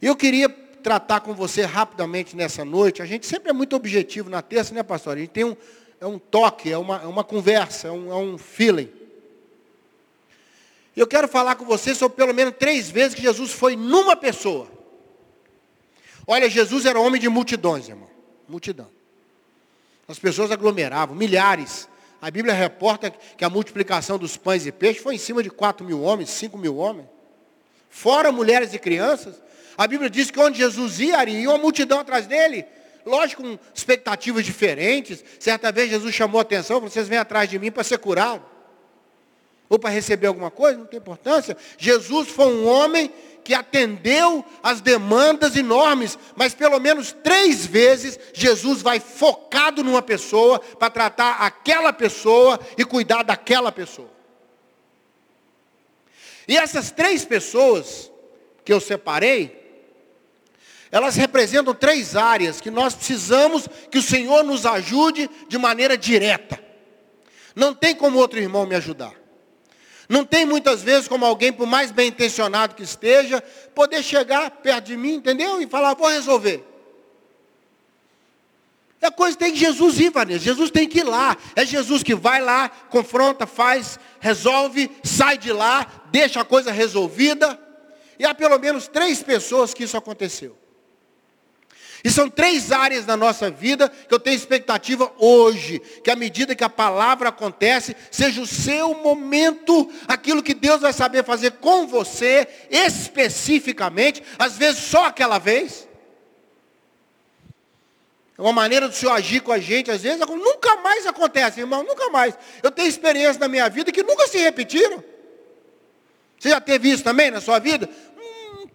Eu 0.00 0.14
queria 0.14 0.48
tratar 0.48 1.22
com 1.22 1.34
você 1.34 1.62
rapidamente 1.62 2.36
nessa 2.36 2.64
noite. 2.64 3.02
A 3.02 3.04
gente 3.04 3.26
sempre 3.26 3.50
é 3.50 3.52
muito 3.52 3.74
objetivo 3.74 4.30
na 4.30 4.40
terça, 4.40 4.72
né, 4.72 4.84
pastor? 4.84 5.16
A 5.16 5.20
gente 5.20 5.30
tem 5.30 5.42
um, 5.42 5.56
é 6.00 6.06
um 6.06 6.16
toque, 6.16 6.70
é 6.70 6.78
uma, 6.78 7.02
é 7.02 7.06
uma 7.06 7.24
conversa, 7.24 7.88
é 7.88 7.90
um, 7.90 8.12
é 8.12 8.14
um 8.14 8.38
feeling. 8.38 8.88
Eu 10.96 11.08
quero 11.08 11.26
falar 11.26 11.56
com 11.56 11.64
você 11.64 11.96
sobre 11.96 12.16
pelo 12.16 12.32
menos 12.32 12.54
três 12.56 12.88
vezes 12.88 13.16
que 13.16 13.22
Jesus 13.22 13.50
foi 13.50 13.74
numa 13.74 14.14
pessoa. 14.14 14.68
Olha, 16.24 16.48
Jesus 16.48 16.86
era 16.86 17.00
homem 17.00 17.20
de 17.20 17.28
multidões, 17.28 17.88
irmão 17.88 18.08
multidão. 18.48 18.88
As 20.06 20.18
pessoas 20.18 20.52
aglomeravam, 20.52 21.16
milhares. 21.16 21.88
A 22.24 22.30
Bíblia 22.30 22.54
reporta 22.54 23.10
que 23.10 23.44
a 23.44 23.50
multiplicação 23.50 24.16
dos 24.16 24.34
pães 24.34 24.64
e 24.64 24.72
peixes 24.72 25.02
foi 25.02 25.14
em 25.14 25.18
cima 25.18 25.42
de 25.42 25.50
4 25.50 25.84
mil 25.84 26.00
homens, 26.00 26.30
5 26.30 26.56
mil 26.56 26.78
homens. 26.78 27.06
Fora 27.90 28.32
mulheres 28.32 28.72
e 28.72 28.78
crianças. 28.78 29.42
A 29.76 29.86
Bíblia 29.86 30.08
diz 30.08 30.30
que 30.30 30.40
onde 30.40 30.56
Jesus 30.56 31.00
ia, 31.00 31.22
ia 31.28 31.50
uma 31.50 31.58
multidão 31.58 32.00
atrás 32.00 32.26
dele. 32.26 32.64
Lógico, 33.04 33.42
com 33.42 33.58
expectativas 33.74 34.42
diferentes. 34.42 35.22
Certa 35.38 35.70
vez 35.70 35.90
Jesus 35.90 36.14
chamou 36.14 36.38
a 36.38 36.42
atenção, 36.42 36.80
vocês 36.80 37.06
vêm 37.06 37.18
atrás 37.18 37.46
de 37.46 37.58
mim 37.58 37.70
para 37.70 37.84
ser 37.84 37.98
curado. 37.98 38.42
Ou 39.68 39.78
para 39.78 39.90
receber 39.90 40.26
alguma 40.26 40.50
coisa, 40.50 40.78
não 40.78 40.86
tem 40.86 40.98
importância. 40.98 41.56
Jesus 41.78 42.28
foi 42.28 42.46
um 42.46 42.66
homem 42.66 43.12
que 43.42 43.54
atendeu 43.54 44.44
as 44.62 44.80
demandas 44.80 45.54
enormes, 45.54 46.18
mas 46.34 46.54
pelo 46.54 46.80
menos 46.80 47.12
três 47.22 47.66
vezes 47.66 48.18
Jesus 48.32 48.80
vai 48.80 48.98
focado 48.98 49.84
numa 49.84 50.00
pessoa 50.00 50.58
para 50.58 50.90
tratar 50.90 51.36
aquela 51.40 51.92
pessoa 51.92 52.58
e 52.78 52.84
cuidar 52.84 53.22
daquela 53.22 53.70
pessoa. 53.70 54.10
E 56.48 56.56
essas 56.56 56.90
três 56.90 57.24
pessoas 57.24 58.10
que 58.64 58.72
eu 58.72 58.80
separei, 58.80 59.62
elas 60.90 61.16
representam 61.16 61.74
três 61.74 62.16
áreas 62.16 62.60
que 62.60 62.70
nós 62.70 62.94
precisamos 62.94 63.68
que 63.90 63.98
o 63.98 64.02
Senhor 64.02 64.42
nos 64.42 64.64
ajude 64.64 65.28
de 65.48 65.58
maneira 65.58 65.98
direta. 65.98 66.62
Não 67.54 67.74
tem 67.74 67.94
como 67.94 68.18
outro 68.18 68.38
irmão 68.38 68.66
me 68.66 68.74
ajudar. 68.74 69.23
Não 70.08 70.24
tem 70.24 70.44
muitas 70.44 70.82
vezes 70.82 71.08
como 71.08 71.24
alguém, 71.24 71.52
por 71.52 71.66
mais 71.66 71.90
bem 71.90 72.08
intencionado 72.08 72.74
que 72.74 72.82
esteja, 72.82 73.42
poder 73.74 74.02
chegar 74.02 74.50
perto 74.50 74.86
de 74.86 74.96
mim, 74.96 75.14
entendeu? 75.14 75.60
E 75.60 75.66
falar, 75.66 75.94
vou 75.94 76.08
resolver. 76.08 76.64
É 79.00 79.10
coisa 79.10 79.36
tem 79.36 79.52
que 79.52 79.58
Jesus 79.58 80.00
ir, 80.00 80.10
Vanessa. 80.10 80.38
Jesus 80.44 80.70
tem 80.70 80.88
que 80.88 81.00
ir 81.00 81.04
lá. 81.04 81.36
É 81.54 81.64
Jesus 81.64 82.02
que 82.02 82.14
vai 82.14 82.40
lá, 82.40 82.70
confronta, 82.70 83.46
faz, 83.46 83.98
resolve, 84.18 84.90
sai 85.02 85.36
de 85.36 85.52
lá, 85.52 85.86
deixa 86.10 86.40
a 86.40 86.44
coisa 86.44 86.72
resolvida. 86.72 87.58
E 88.18 88.24
há 88.24 88.34
pelo 88.34 88.58
menos 88.58 88.88
três 88.88 89.22
pessoas 89.22 89.74
que 89.74 89.84
isso 89.84 89.96
aconteceu. 89.96 90.56
E 92.04 92.10
são 92.10 92.28
três 92.28 92.70
áreas 92.70 93.06
da 93.06 93.16
nossa 93.16 93.50
vida 93.50 93.88
que 93.88 94.12
eu 94.12 94.20
tenho 94.20 94.36
expectativa 94.36 95.10
hoje, 95.18 95.78
que 95.78 96.10
à 96.10 96.14
medida 96.14 96.54
que 96.54 96.62
a 96.62 96.68
palavra 96.68 97.30
acontece, 97.30 97.96
seja 98.10 98.42
o 98.42 98.46
seu 98.46 98.94
momento, 98.96 99.90
aquilo 100.06 100.42
que 100.42 100.52
Deus 100.52 100.82
vai 100.82 100.92
saber 100.92 101.24
fazer 101.24 101.52
com 101.52 101.86
você, 101.86 102.46
especificamente, 102.70 104.22
às 104.38 104.58
vezes 104.58 104.82
só 104.82 105.06
aquela 105.06 105.38
vez. 105.38 105.88
É 108.36 108.42
uma 108.42 108.52
maneira 108.52 108.86
do 108.86 108.94
Senhor 108.94 109.12
agir 109.12 109.40
com 109.40 109.52
a 109.52 109.58
gente, 109.58 109.90
às 109.90 110.02
vezes 110.02 110.20
nunca 110.20 110.76
mais 110.76 111.06
acontece, 111.06 111.60
irmão, 111.60 111.82
nunca 111.82 112.10
mais. 112.10 112.36
Eu 112.62 112.70
tenho 112.70 112.88
experiências 112.88 113.38
na 113.38 113.48
minha 113.48 113.70
vida 113.70 113.90
que 113.90 114.02
nunca 114.02 114.28
se 114.28 114.36
repetiram. 114.36 115.02
Você 116.38 116.50
já 116.50 116.60
teve 116.60 116.90
isso 116.90 117.02
também 117.02 117.30
na 117.30 117.40
sua 117.40 117.58
vida? 117.58 117.88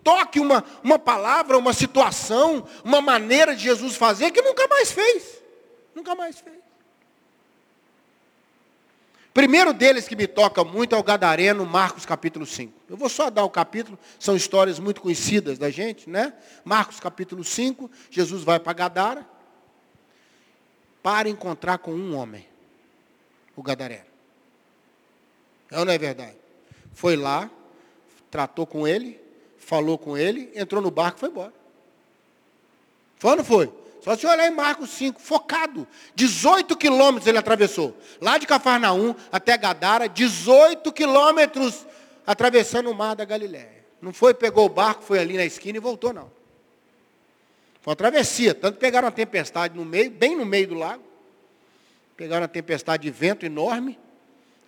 Toque, 0.04 0.40
uma, 0.40 0.64
uma 0.84 0.98
palavra, 0.98 1.58
uma 1.58 1.74
situação, 1.74 2.68
uma 2.84 3.02
maneira 3.02 3.56
de 3.56 3.64
Jesus 3.64 3.96
fazer 3.96 4.32
que 4.32 4.42
nunca 4.42 4.68
mais 4.68 4.92
fez. 4.92 5.42
Nunca 5.96 6.16
mais 6.16 6.40
fez. 6.40 6.60
Primeiro 9.34 9.72
deles 9.74 10.08
que 10.08 10.16
me 10.16 10.28
toca 10.28 10.64
muito 10.64 10.96
é 10.96 10.98
o 10.98 11.04
Gadareno, 11.04 11.66
Marcos 11.66 12.06
capítulo 12.06 12.46
5. 12.46 12.74
Eu 12.90 12.98
vou 12.98 13.08
só 13.08 13.30
dar 13.30 13.44
o 13.44 13.50
capítulo, 13.50 13.98
são 14.20 14.36
histórias 14.36 14.80
muito 14.80 15.02
conhecidas 15.02 15.58
da 15.58 15.70
gente, 15.70 16.10
né? 16.10 16.34
Marcos 16.66 17.00
capítulo 17.00 17.44
5, 17.44 17.90
Jesus 18.10 18.44
vai 18.44 18.60
para 18.60 18.74
Gadara 18.74 19.26
para 21.02 21.30
encontrar 21.30 21.78
com 21.78 21.94
um 21.94 22.16
homem, 22.16 22.46
o 23.56 23.64
Gadareno. 23.64 24.10
É 25.72 25.80
ou 25.80 25.86
não 25.86 25.94
é 25.94 25.98
verdade? 25.98 26.36
Foi 26.94 27.16
lá, 27.16 27.50
tratou 28.30 28.66
com 28.66 28.88
ele, 28.88 29.20
falou 29.70 30.00
com 30.00 30.18
ele, 30.18 30.52
entrou 30.56 30.82
no 30.82 30.90
barco 30.90 31.18
e 31.18 31.20
foi 31.20 31.30
embora. 31.30 31.54
Foi 33.20 33.30
ou 33.30 33.38
não 33.38 33.44
foi? 33.44 33.72
Só 34.02 34.16
se 34.16 34.26
olhar 34.26 34.48
em 34.48 34.56
Marcos 34.56 34.90
5, 34.90 35.22
focado. 35.22 35.88
18 36.16 36.76
quilômetros 36.76 37.28
ele 37.28 37.38
atravessou. 37.38 37.96
Lá 38.20 38.40
de 38.40 38.48
Cafarnaum 38.48 39.14
até 39.32 39.56
Gadara, 39.56 40.10
18 40.10 40.92
quilômetros 40.92 41.86
atravessando 42.26 42.90
o 42.90 42.96
mar 42.96 43.16
da 43.16 43.26
Galiléia. 43.26 43.86
Não 44.02 44.12
foi, 44.12 44.34
pegou 44.34 44.66
o 44.66 44.70
barco, 44.70 45.04
foi 45.04 45.20
ali 45.20 45.38
na 45.38 45.46
esquina 45.46 45.78
e 45.78 45.82
voltou, 45.82 46.12
não. 46.12 46.32
Foi 47.82 47.92
uma 47.92 47.96
travessia. 47.96 48.56
Tanto 48.56 48.80
pegaram 48.80 49.06
uma 49.06 49.12
tempestade 49.12 49.78
no 49.78 49.86
meio, 49.86 50.10
bem 50.10 50.36
no 50.36 50.46
meio 50.46 50.70
do 50.70 50.74
lago. 50.74 51.04
Pegaram 52.18 52.42
uma 52.42 52.48
tempestade 52.48 53.04
de 53.04 53.12
vento 53.12 53.46
enorme 53.46 54.00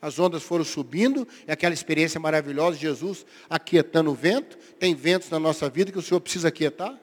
as 0.02 0.18
ondas 0.18 0.42
foram 0.42 0.66
subindo, 0.66 1.28
é 1.46 1.54
aquela 1.54 1.74
experiência 1.74 2.20
maravilhosa, 2.20 2.76
Jesus 2.76 3.24
aquietando 3.48 4.10
o 4.10 4.16
vento. 4.16 4.58
Tem 4.80 4.96
ventos 4.96 5.30
na 5.30 5.40
nossa 5.40 5.70
vida 5.70 5.92
que 5.92 6.00
o 6.00 6.02
Senhor 6.02 6.20
precisa 6.20 6.48
aquietar. 6.48 6.98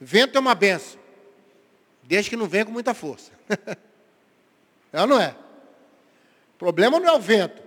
Vento 0.00 0.36
é 0.36 0.40
uma 0.40 0.54
benção, 0.54 0.98
desde 2.02 2.30
que 2.30 2.36
não 2.36 2.48
venha 2.48 2.64
com 2.64 2.72
muita 2.72 2.94
força. 2.94 3.30
é 4.92 5.00
ou 5.00 5.06
não 5.06 5.20
é? 5.20 5.36
O 6.54 6.58
problema 6.58 6.98
não 6.98 7.06
é 7.06 7.12
o 7.12 7.20
vento, 7.20 7.62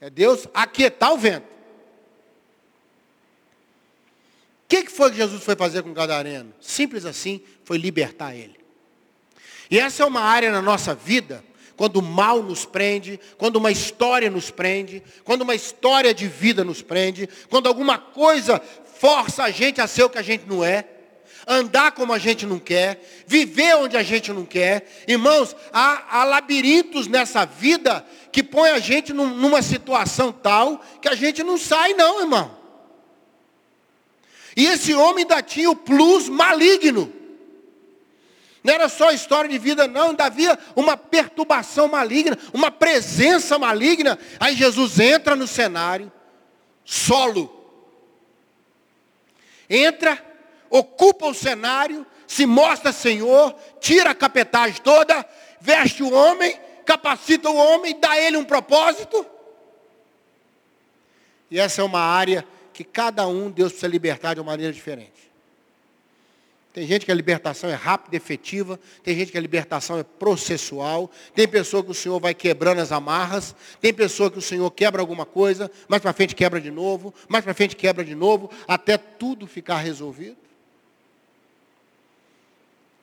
é 0.00 0.08
Deus 0.08 0.48
aquietar 0.54 1.12
o 1.12 1.18
vento. 1.18 1.44
O 4.64 4.68
que, 4.68 4.84
que 4.84 4.90
foi 4.92 5.10
que 5.10 5.18
Jesus 5.18 5.44
foi 5.44 5.54
fazer 5.54 5.82
com 5.82 5.90
o 5.90 5.94
Gadareno? 5.94 6.54
Simples 6.58 7.04
assim, 7.04 7.42
foi 7.64 7.76
libertar 7.76 8.34
ele. 8.34 8.58
E 9.70 9.78
essa 9.78 10.02
é 10.02 10.06
uma 10.06 10.22
área 10.22 10.50
na 10.50 10.62
nossa 10.62 10.94
vida 10.94 11.44
quando 11.82 11.96
o 11.96 12.02
mal 12.02 12.44
nos 12.44 12.64
prende, 12.64 13.18
quando 13.36 13.56
uma 13.56 13.72
história 13.72 14.30
nos 14.30 14.52
prende, 14.52 15.02
quando 15.24 15.42
uma 15.42 15.52
história 15.52 16.14
de 16.14 16.28
vida 16.28 16.62
nos 16.62 16.80
prende, 16.80 17.28
quando 17.50 17.66
alguma 17.66 17.98
coisa 17.98 18.62
força 19.00 19.42
a 19.42 19.50
gente 19.50 19.80
a 19.80 19.88
ser 19.88 20.04
o 20.04 20.08
que 20.08 20.16
a 20.16 20.22
gente 20.22 20.44
não 20.46 20.62
é. 20.62 20.84
andar 21.44 21.90
como 21.90 22.12
a 22.12 22.20
gente 22.20 22.46
não 22.46 22.60
quer, 22.60 23.24
viver 23.26 23.74
onde 23.74 23.96
a 23.96 24.02
gente 24.04 24.32
não 24.32 24.44
quer. 24.44 25.02
Irmãos, 25.08 25.56
há, 25.72 26.20
há 26.20 26.22
labirintos 26.22 27.08
nessa 27.08 27.44
vida 27.44 28.06
que 28.30 28.44
põe 28.44 28.70
a 28.70 28.78
gente 28.78 29.12
num, 29.12 29.34
numa 29.34 29.60
situação 29.60 30.30
tal 30.30 30.80
que 31.00 31.08
a 31.08 31.16
gente 31.16 31.42
não 31.42 31.58
sai 31.58 31.94
não, 31.94 32.20
irmão. 32.20 32.56
E 34.56 34.66
esse 34.66 34.94
homem 34.94 35.24
ainda 35.24 35.42
tinha 35.42 35.68
o 35.68 35.74
plus 35.74 36.28
maligno. 36.28 37.12
Não 38.62 38.72
era 38.72 38.88
só 38.88 39.10
história 39.10 39.50
de 39.50 39.58
vida, 39.58 39.88
não, 39.88 40.14
havia 40.18 40.56
uma 40.76 40.96
perturbação 40.96 41.88
maligna, 41.88 42.38
uma 42.52 42.70
presença 42.70 43.58
maligna. 43.58 44.18
Aí 44.38 44.54
Jesus 44.54 45.00
entra 45.00 45.34
no 45.34 45.48
cenário, 45.48 46.12
solo. 46.84 47.60
Entra, 49.68 50.22
ocupa 50.70 51.26
o 51.26 51.34
cenário, 51.34 52.06
se 52.26 52.46
mostra 52.46 52.92
Senhor, 52.92 53.54
tira 53.80 54.10
a 54.10 54.14
capetagem 54.14 54.80
toda, 54.80 55.26
veste 55.60 56.02
o 56.02 56.12
homem, 56.12 56.58
capacita 56.84 57.50
o 57.50 57.56
homem, 57.56 57.98
dá 57.98 58.16
ele 58.16 58.36
um 58.36 58.44
propósito. 58.44 59.26
E 61.50 61.58
essa 61.58 61.82
é 61.82 61.84
uma 61.84 62.00
área 62.00 62.46
que 62.72 62.84
cada 62.84 63.26
um 63.26 63.50
Deus 63.50 63.72
precisa 63.72 63.90
libertar 63.90 64.34
de 64.34 64.40
uma 64.40 64.52
maneira 64.52 64.72
diferente. 64.72 65.31
Tem 66.72 66.86
gente 66.86 67.04
que 67.04 67.12
a 67.12 67.14
libertação 67.14 67.68
é 67.68 67.74
rápida, 67.74 68.16
efetiva. 68.16 68.80
Tem 69.02 69.14
gente 69.14 69.30
que 69.30 69.36
a 69.36 69.40
libertação 69.40 69.98
é 69.98 70.02
processual. 70.02 71.10
Tem 71.34 71.46
pessoa 71.46 71.84
que 71.84 71.90
o 71.90 71.94
Senhor 71.94 72.18
vai 72.18 72.32
quebrando 72.34 72.80
as 72.80 72.90
amarras. 72.90 73.54
Tem 73.80 73.92
pessoa 73.92 74.30
que 74.30 74.38
o 74.38 74.42
Senhor 74.42 74.70
quebra 74.70 75.02
alguma 75.02 75.26
coisa, 75.26 75.70
mais 75.86 76.00
para 76.00 76.14
frente 76.14 76.34
quebra 76.34 76.60
de 76.60 76.70
novo, 76.70 77.12
mais 77.28 77.44
para 77.44 77.52
frente 77.52 77.76
quebra 77.76 78.02
de 78.02 78.14
novo, 78.14 78.50
até 78.66 78.96
tudo 78.96 79.46
ficar 79.46 79.78
resolvido. 79.78 80.36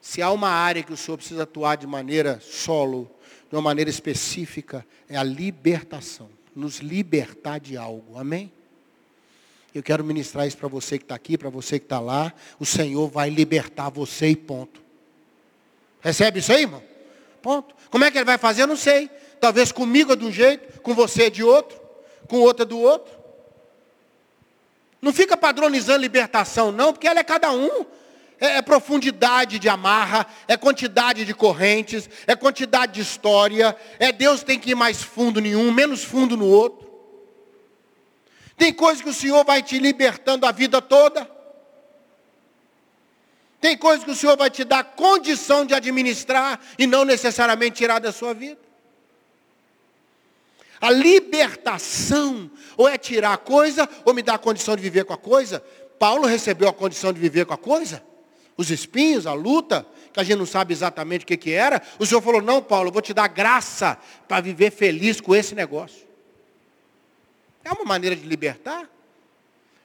Se 0.02 0.22
há 0.22 0.32
uma 0.32 0.50
área 0.50 0.82
que 0.82 0.94
o 0.94 0.98
Senhor 0.98 1.18
precisa 1.18 1.44
atuar 1.44 1.76
de 1.76 1.86
maneira 1.86 2.40
solo, 2.42 3.12
de 3.50 3.56
uma 3.56 3.62
maneira 3.62 3.90
específica, 3.90 4.84
é 5.08 5.16
a 5.16 5.24
libertação. 5.24 6.30
Nos 6.56 6.80
libertar 6.80 7.60
de 7.60 7.78
algo. 7.78 8.18
Amém? 8.18 8.52
Eu 9.74 9.84
quero 9.84 10.04
ministrar 10.04 10.48
isso 10.48 10.58
para 10.58 10.68
você 10.68 10.98
que 10.98 11.04
está 11.04 11.16
aqui, 11.16 11.38
para 11.38 11.50
você 11.50 11.78
que 11.78 11.86
está 11.86 12.00
lá. 12.00 12.34
O 12.60 12.66
Senhor 12.66 13.08
vai 13.08 13.30
libertar 13.30 13.90
você 13.90 14.30
e 14.30 14.36
ponto. 14.36 14.82
Recebe 16.02 16.40
isso 16.40 16.52
aí, 16.52 16.62
irmão? 16.62 16.82
Ponto. 17.42 17.76
Como 17.90 18.04
é 18.04 18.12
que 18.12 18.18
ele 18.18 18.26
vai 18.26 18.38
fazer? 18.38 18.64
Eu 18.64 18.68
não 18.68 18.78
sei. 18.78 19.10
Talvez 19.40 19.72
comigo 19.72 20.14
é 20.14 20.16
de 20.16 20.26
um 20.26 20.32
jeito, 20.32 20.82
com 20.82 20.94
você 20.94 21.24
é 21.24 21.30
de 21.30 21.44
outro, 21.44 21.80
com 22.28 22.40
outro 22.40 22.64
é 22.64 22.66
do 22.66 22.80
outro. 22.80 23.18
Não 25.02 25.14
fica 25.14 25.38
padronizando 25.38 26.02
libertação, 26.02 26.72
não, 26.72 26.92
porque 26.92 27.08
ela 27.08 27.20
é 27.20 27.24
cada 27.24 27.52
um. 27.52 27.86
É, 28.42 28.58
é, 28.58 28.62
profundidade 28.62 29.60
de 29.60 29.68
amarra, 29.68 30.26
é 30.48 30.56
quantidade 30.56 31.26
de 31.26 31.34
correntes, 31.34 32.10
é 32.26 32.38
quantidade 32.38 32.94
de 32.94 33.02
história, 33.02 33.76
é 34.00 34.14
Deus 34.14 34.44
tem 34.44 34.58
que 34.58 34.72
ir 34.72 34.76
mais 34.76 35.04
fundo 35.04 35.46
em 35.46 35.58
um, 35.58 35.74
menos 35.74 36.06
fundo 36.06 36.38
no 36.38 36.46
outro. 36.46 36.89
Tem 38.60 38.74
coisas 38.74 39.02
que 39.02 39.10
o 39.10 39.14
Senhor 39.14 39.46
vai 39.46 39.64
te 39.64 39.80
libertando 39.80 40.46
a 40.46 40.52
vida 40.52 40.82
toda. 40.82 41.28
Tem 43.62 43.78
coisas 43.78 44.04
que 44.04 44.12
o 44.12 44.16
Senhor 44.16 44.36
vai 44.36 44.50
te 44.50 44.66
dar 44.66 44.84
condição 44.84 45.66
de 45.66 45.74
administrar 45.74 46.60
e 46.78 46.86
não 46.86 47.06
necessariamente 47.06 47.78
tirar 47.78 48.00
da 48.00 48.12
sua 48.12 48.34
vida. 48.34 48.60
A 50.82 50.92
libertação, 50.92 52.52
ou 52.76 52.88
é 52.88 52.98
tirar 52.98 53.34
a 53.34 53.38
coisa, 53.38 53.88
ou 54.04 54.14
me 54.14 54.22
dar 54.22 54.34
a 54.34 54.38
condição 54.38 54.76
de 54.76 54.82
viver 54.82 55.06
com 55.06 55.14
a 55.14 55.18
coisa. 55.18 55.64
Paulo 55.98 56.28
recebeu 56.28 56.68
a 56.68 56.74
condição 56.74 57.14
de 57.14 57.20
viver 57.20 57.46
com 57.46 57.54
a 57.54 57.58
coisa. 57.58 58.04
Os 58.58 58.70
espinhos, 58.70 59.26
a 59.26 59.32
luta, 59.32 59.88
que 60.12 60.20
a 60.20 60.24
gente 60.24 60.38
não 60.38 60.46
sabe 60.46 60.74
exatamente 60.74 61.24
o 61.24 61.28
que, 61.28 61.38
que 61.38 61.52
era. 61.52 61.82
O 61.98 62.06
Senhor 62.06 62.22
falou, 62.22 62.42
não, 62.42 62.62
Paulo, 62.62 62.90
eu 62.90 62.94
vou 62.94 63.02
te 63.02 63.14
dar 63.14 63.30
graça 63.30 63.98
para 64.28 64.42
viver 64.42 64.70
feliz 64.70 65.22
com 65.22 65.34
esse 65.34 65.56
negócio. 65.56 66.09
É 67.70 67.74
uma 67.74 67.86
maneira 67.86 68.16
de 68.16 68.26
libertar. 68.28 68.90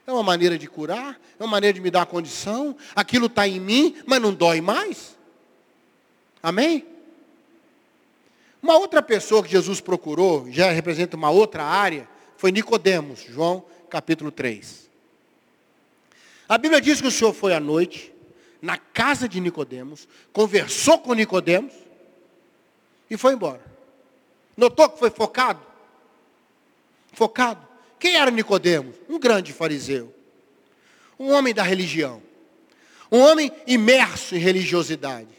É 0.07 0.13
uma 0.13 0.23
maneira 0.23 0.57
de 0.57 0.67
curar. 0.67 1.21
É 1.39 1.43
uma 1.43 1.51
maneira 1.51 1.75
de 1.75 1.81
me 1.81 1.91
dar 1.91 2.07
condição. 2.07 2.75
Aquilo 2.97 3.27
está 3.27 3.47
em 3.47 3.61
mim, 3.61 3.97
mas 4.07 4.23
não 4.23 4.33
dói 4.33 4.63
mais. 4.63 5.19
Amém? 6.43 6.87
Uma 8.63 8.79
outra 8.79 9.03
pessoa 9.03 9.43
que 9.43 9.51
Jesus 9.51 9.83
procurou, 9.83 10.51
já 10.51 10.71
representa 10.71 11.19
uma 11.19 11.29
outra 11.31 11.63
área, 11.63 12.09
foi 12.39 12.51
Nicodemos, 12.51 13.21
João 13.21 13.63
capítulo 13.91 14.31
3. 14.31 14.89
A 16.49 16.57
Bíblia 16.57 16.81
diz 16.81 17.01
que 17.01 17.07
o 17.07 17.11
Senhor 17.11 17.35
foi 17.35 17.53
à 17.53 17.61
noite, 17.61 18.11
na 18.63 18.79
casa 18.79 19.29
de 19.29 19.39
Nicodemos, 19.39 20.09
conversou 20.33 20.99
com 20.99 21.13
Nicodemos 21.13 21.75
e 23.11 23.19
foi 23.19 23.35
embora. 23.35 23.63
Notou 24.57 24.89
que 24.89 24.99
foi 24.99 25.11
focado? 25.11 25.61
Focado. 27.13 27.64
Quem 28.05 28.17
era 28.17 28.31
Nicodemos? 28.31 28.97
Um 29.09 29.19
grande 29.19 29.51
fariseu. 29.51 30.15
Um 31.19 31.33
homem 31.33 31.55
da 31.55 31.63
religião. 31.63 32.23
Um 33.11 33.19
homem 33.19 33.51
imerso 33.67 34.37
em 34.37 34.39
religiosidade. 34.39 35.31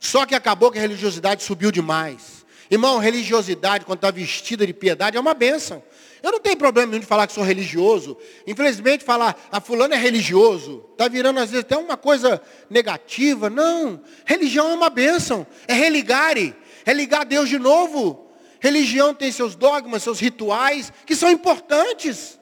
Só 0.00 0.26
que 0.26 0.34
acabou 0.34 0.72
que 0.72 0.78
a 0.78 0.80
religiosidade 0.80 1.44
subiu 1.44 1.70
demais. 1.70 2.44
Irmão, 2.68 2.98
religiosidade, 2.98 3.84
quando 3.84 3.98
está 3.98 4.10
vestida 4.10 4.66
de 4.66 4.74
piedade, 4.74 5.16
é 5.16 5.20
uma 5.20 5.34
bênção. 5.34 5.84
Eu 6.20 6.32
não 6.32 6.40
tenho 6.40 6.56
problema 6.56 6.88
nenhum 6.88 7.00
de 7.00 7.06
falar 7.06 7.28
que 7.28 7.32
sou 7.32 7.44
religioso. 7.44 8.18
Infelizmente, 8.44 9.04
falar, 9.04 9.48
a 9.52 9.58
ah, 9.58 9.60
fulano 9.60 9.94
é 9.94 9.96
religioso, 9.96 10.84
está 10.90 11.06
virando 11.06 11.38
às 11.38 11.50
vezes 11.50 11.64
até 11.64 11.76
uma 11.76 11.96
coisa 11.96 12.42
negativa. 12.68 13.48
Não. 13.48 14.02
Religião 14.24 14.68
é 14.68 14.74
uma 14.74 14.90
bênção. 14.90 15.46
É 15.68 15.74
religare. 15.74 16.56
É 16.84 16.92
ligar 16.92 17.20
a 17.20 17.24
Deus 17.24 17.48
de 17.48 17.60
novo. 17.60 18.23
Religião 18.64 19.12
tem 19.12 19.30
seus 19.30 19.54
dogmas, 19.54 20.02
seus 20.02 20.18
rituais, 20.18 20.90
que 21.04 21.14
são 21.14 21.30
importantes. 21.30 22.40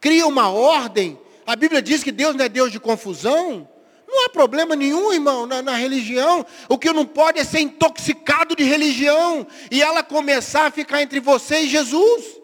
Cria 0.00 0.24
uma 0.24 0.48
ordem. 0.48 1.18
A 1.44 1.56
Bíblia 1.56 1.82
diz 1.82 2.04
que 2.04 2.12
Deus 2.12 2.36
não 2.36 2.44
é 2.44 2.48
Deus 2.48 2.70
de 2.70 2.78
confusão. 2.78 3.68
Não 4.06 4.26
há 4.26 4.28
problema 4.28 4.76
nenhum, 4.76 5.12
irmão, 5.12 5.46
na, 5.46 5.60
na, 5.60 5.74
religião. 5.74 6.46
O 6.68 6.78
que 6.78 6.92
não 6.92 7.04
pode 7.04 7.40
é 7.40 7.42
ser 7.42 7.58
intoxicado 7.58 8.54
de 8.54 8.62
religião 8.62 9.44
e 9.72 9.82
ela 9.82 10.04
começar 10.04 10.66
a 10.66 10.70
ficar 10.70 11.02
entre 11.02 11.18
você 11.18 11.62
e 11.62 11.68
Jesus. 11.68 12.40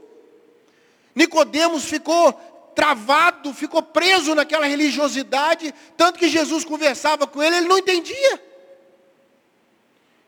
Nicodemos 1.14 1.84
ficou 1.84 2.32
travado, 2.74 3.54
ficou 3.54 3.82
preso 3.82 4.34
naquela 4.34 4.66
religiosidade, 4.66 5.72
tanto 5.96 6.18
que 6.18 6.28
Jesus 6.28 6.64
conversava 6.64 7.24
com 7.24 7.40
ele, 7.40 7.58
ele 7.58 7.68
não 7.68 7.78
entendia. 7.78 8.45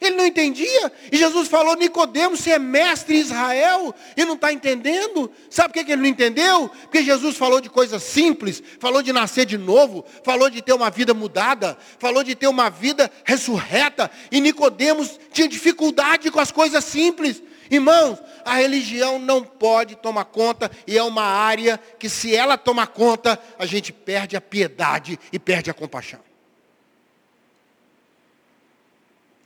Ele 0.00 0.16
não 0.16 0.26
entendia. 0.26 0.92
E 1.10 1.16
Jesus 1.16 1.48
falou, 1.48 1.74
Nicodemos, 1.74 2.40
você 2.40 2.52
é 2.52 2.58
mestre 2.58 3.16
em 3.16 3.20
Israel 3.20 3.92
e 4.16 4.24
não 4.24 4.34
está 4.34 4.52
entendendo. 4.52 5.30
Sabe 5.50 5.72
por 5.72 5.84
que 5.84 5.92
ele 5.92 6.02
não 6.02 6.08
entendeu? 6.08 6.70
Porque 6.82 7.02
Jesus 7.02 7.36
falou 7.36 7.60
de 7.60 7.68
coisas 7.68 8.02
simples, 8.02 8.62
falou 8.78 9.02
de 9.02 9.12
nascer 9.12 9.44
de 9.44 9.58
novo, 9.58 10.04
falou 10.22 10.48
de 10.48 10.62
ter 10.62 10.72
uma 10.72 10.88
vida 10.88 11.12
mudada, 11.12 11.76
falou 11.98 12.22
de 12.22 12.36
ter 12.36 12.46
uma 12.46 12.70
vida 12.70 13.10
ressurreta. 13.24 14.08
E 14.30 14.40
Nicodemos 14.40 15.18
tinha 15.32 15.48
dificuldade 15.48 16.30
com 16.30 16.38
as 16.38 16.52
coisas 16.52 16.84
simples. 16.84 17.42
Irmãos, 17.68 18.18
a 18.44 18.54
religião 18.54 19.18
não 19.18 19.42
pode 19.42 19.96
tomar 19.96 20.26
conta 20.26 20.70
e 20.86 20.96
é 20.96 21.02
uma 21.02 21.24
área 21.24 21.78
que 21.98 22.08
se 22.08 22.34
ela 22.34 22.56
tomar 22.56 22.86
conta, 22.86 23.38
a 23.58 23.66
gente 23.66 23.92
perde 23.92 24.36
a 24.36 24.40
piedade 24.40 25.18
e 25.32 25.38
perde 25.38 25.70
a 25.70 25.74
compaixão. 25.74 26.27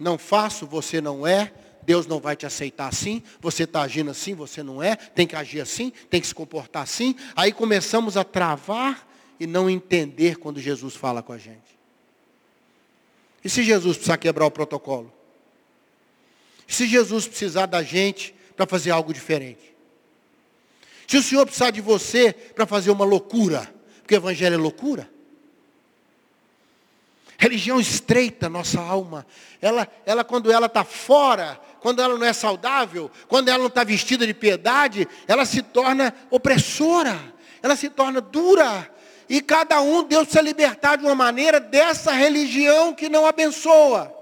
Não 0.03 0.19
faço, 0.19 0.67
você 0.67 1.01
não 1.01 1.27
é, 1.27 1.53
Deus 1.83 2.07
não 2.07 2.21
vai 2.21 2.37
te 2.37 2.45
aceitar 2.45 2.89
assim, 2.89 3.23
você 3.41 3.65
está 3.65 3.83
agindo 3.83 4.11
assim, 4.11 4.35
você 4.35 4.63
não 4.63 4.83
é, 4.83 4.97
tem 4.97 5.27
que 5.27 5.37
agir 5.37 5.61
assim, 5.61 5.93
tem 6.11 6.21
que 6.21 6.27
se 6.27 6.35
comportar 6.35 6.83
assim. 6.83 7.15
Aí 7.35 7.53
começamos 7.53 8.17
a 8.17 8.25
travar 8.25 9.09
e 9.41 9.47
não 9.47 9.69
entender 9.69 10.37
quando 10.37 10.61
Jesus 10.61 10.95
fala 10.95 11.23
com 11.23 11.33
a 11.33 11.39
gente. 11.39 11.73
E 13.45 13.49
se 13.49 13.63
Jesus 13.63 13.97
precisar 13.97 14.19
quebrar 14.19 14.47
o 14.47 14.51
protocolo? 14.51 15.13
E 16.69 16.75
se 16.75 16.87
Jesus 16.87 17.27
precisar 17.27 17.67
da 17.67 17.83
gente 17.83 18.35
para 18.57 18.67
fazer 18.67 18.91
algo 18.91 19.13
diferente? 19.13 19.73
Se 21.09 21.17
o 21.17 21.23
Senhor 21.23 21.45
precisar 21.45 21.71
de 21.71 21.81
você 21.81 22.33
para 22.33 22.67
fazer 22.67 22.91
uma 22.91 23.05
loucura, 23.05 23.73
porque 24.01 24.15
o 24.15 24.17
Evangelho 24.17 24.55
é 24.55 24.59
loucura, 24.59 25.11
Religião 27.43 27.81
estreita 27.81 28.49
nossa 28.49 28.81
alma. 28.81 29.27
Ela, 29.61 29.89
ela 30.07 30.23
quando 30.23 30.53
ela 30.53 30.67
está 30.67 30.85
fora, 30.85 31.59
quando 31.81 32.01
ela 32.01 32.17
não 32.17 32.25
é 32.25 32.33
saudável, 32.33 33.11
quando 33.27 33.49
ela 33.49 33.59
não 33.59 33.67
está 33.67 33.83
vestida 33.83 34.25
de 34.25 34.33
piedade, 34.33 35.09
ela 35.27 35.45
se 35.45 35.61
torna 35.61 36.15
opressora, 36.31 37.19
ela 37.61 37.75
se 37.75 37.91
torna 37.91 38.21
dura. 38.21 38.89
E 39.29 39.41
cada 39.41 39.81
um, 39.81 40.05
Deus 40.05 40.23
precisa 40.23 40.41
libertar 40.41 40.95
de 40.95 41.05
uma 41.05 41.17
maneira 41.17 41.59
dessa 41.59 42.13
religião 42.13 42.95
que 42.95 43.09
não 43.09 43.27
abençoa. 43.27 44.15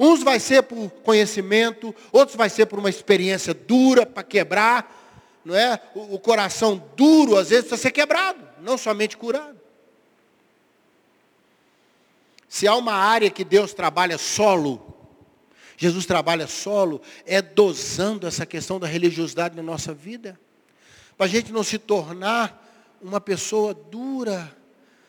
Uns 0.00 0.22
vai 0.22 0.40
ser 0.40 0.62
por 0.62 0.88
conhecimento, 1.02 1.94
outros 2.10 2.38
vai 2.38 2.48
ser 2.48 2.64
por 2.64 2.78
uma 2.78 2.88
experiência 2.88 3.52
dura 3.52 4.06
para 4.06 4.22
quebrar, 4.22 4.90
não 5.44 5.54
é? 5.54 5.78
O, 5.94 6.14
o 6.14 6.18
coração 6.18 6.82
duro 6.96 7.36
às 7.36 7.50
vezes 7.50 7.66
precisa 7.66 7.82
ser 7.82 7.92
quebrado, 7.92 8.40
não 8.62 8.78
somente 8.78 9.14
curado. 9.14 9.63
Se 12.54 12.68
há 12.68 12.76
uma 12.76 12.94
área 12.94 13.30
que 13.30 13.42
Deus 13.42 13.74
trabalha 13.74 14.16
solo, 14.16 14.80
Jesus 15.76 16.06
trabalha 16.06 16.46
solo, 16.46 17.02
é 17.26 17.42
dosando 17.42 18.28
essa 18.28 18.46
questão 18.46 18.78
da 18.78 18.86
religiosidade 18.86 19.56
na 19.56 19.62
nossa 19.62 19.92
vida. 19.92 20.38
Para 21.18 21.26
a 21.26 21.28
gente 21.28 21.52
não 21.52 21.64
se 21.64 21.80
tornar 21.80 22.96
uma 23.02 23.20
pessoa 23.20 23.74
dura, 23.74 24.56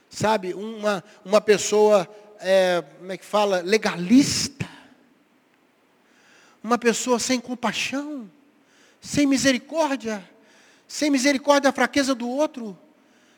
sabe? 0.10 0.55
Uma, 0.55 1.03
uma 1.23 1.39
pessoa, 1.39 2.10
é, 2.39 2.84
como 2.97 3.12
é 3.12 3.17
que 3.17 3.23
fala? 3.23 3.62
Legalista. 3.62 4.67
Uma 6.63 6.79
pessoa 6.79 7.19
sem 7.19 7.39
compaixão, 7.39 8.27
sem 8.99 9.27
misericórdia, 9.27 10.27
sem 10.88 11.12
misericórdia 11.12 11.69
da 11.69 11.75
fraqueza 11.75 12.15
do 12.15 12.27
outro, 12.27 12.75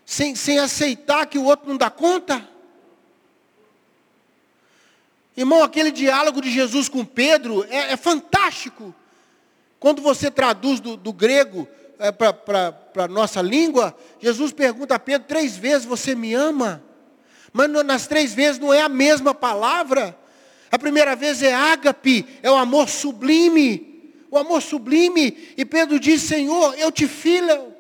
sem, 0.06 0.34
sem 0.34 0.60
aceitar 0.60 1.26
que 1.26 1.38
o 1.38 1.44
outro 1.44 1.68
não 1.68 1.76
dá 1.76 1.90
conta. 1.90 2.56
Irmão, 5.38 5.62
aquele 5.62 5.92
diálogo 5.92 6.42
de 6.42 6.50
Jesus 6.50 6.90
com 6.90 7.06
Pedro 7.06 7.64
é, 7.70 7.94
é 7.94 7.98
fantástico. 7.98 8.94
Quando 9.80 10.02
você 10.02 10.32
traduz 10.32 10.80
do, 10.80 10.98
do 10.98 11.14
grego 11.14 11.68
é, 12.00 12.12
para 12.12 12.74
a 12.96 13.08
nossa 13.08 13.40
língua, 13.40 13.96
Jesus 14.20 14.52
pergunta 14.52 14.96
a 14.96 15.00
Pedro 15.00 15.28
três 15.28 15.56
vezes: 15.56 15.86
Você 15.86 16.16
me 16.16 16.34
ama? 16.34 16.84
Mas 17.54 17.70
nas 17.70 18.08
três 18.08 18.34
vezes 18.34 18.60
não 18.60 18.74
é 18.74 18.82
a 18.82 18.90
mesma 18.90 19.34
palavra. 19.34 20.18
A 20.72 20.80
primeira 20.80 21.16
vez 21.16 21.44
é 21.44 21.54
ágape, 21.54 22.26
é 22.42 22.50
o 22.50 22.56
amor 22.56 22.90
sublime. 22.90 24.12
O 24.32 24.38
amor 24.40 24.62
sublime. 24.64 25.54
E 25.56 25.64
Pedro 25.64 26.00
diz: 26.00 26.24
Senhor, 26.24 26.74
eu 26.80 26.92
te 26.92 27.08
filho. 27.08 27.74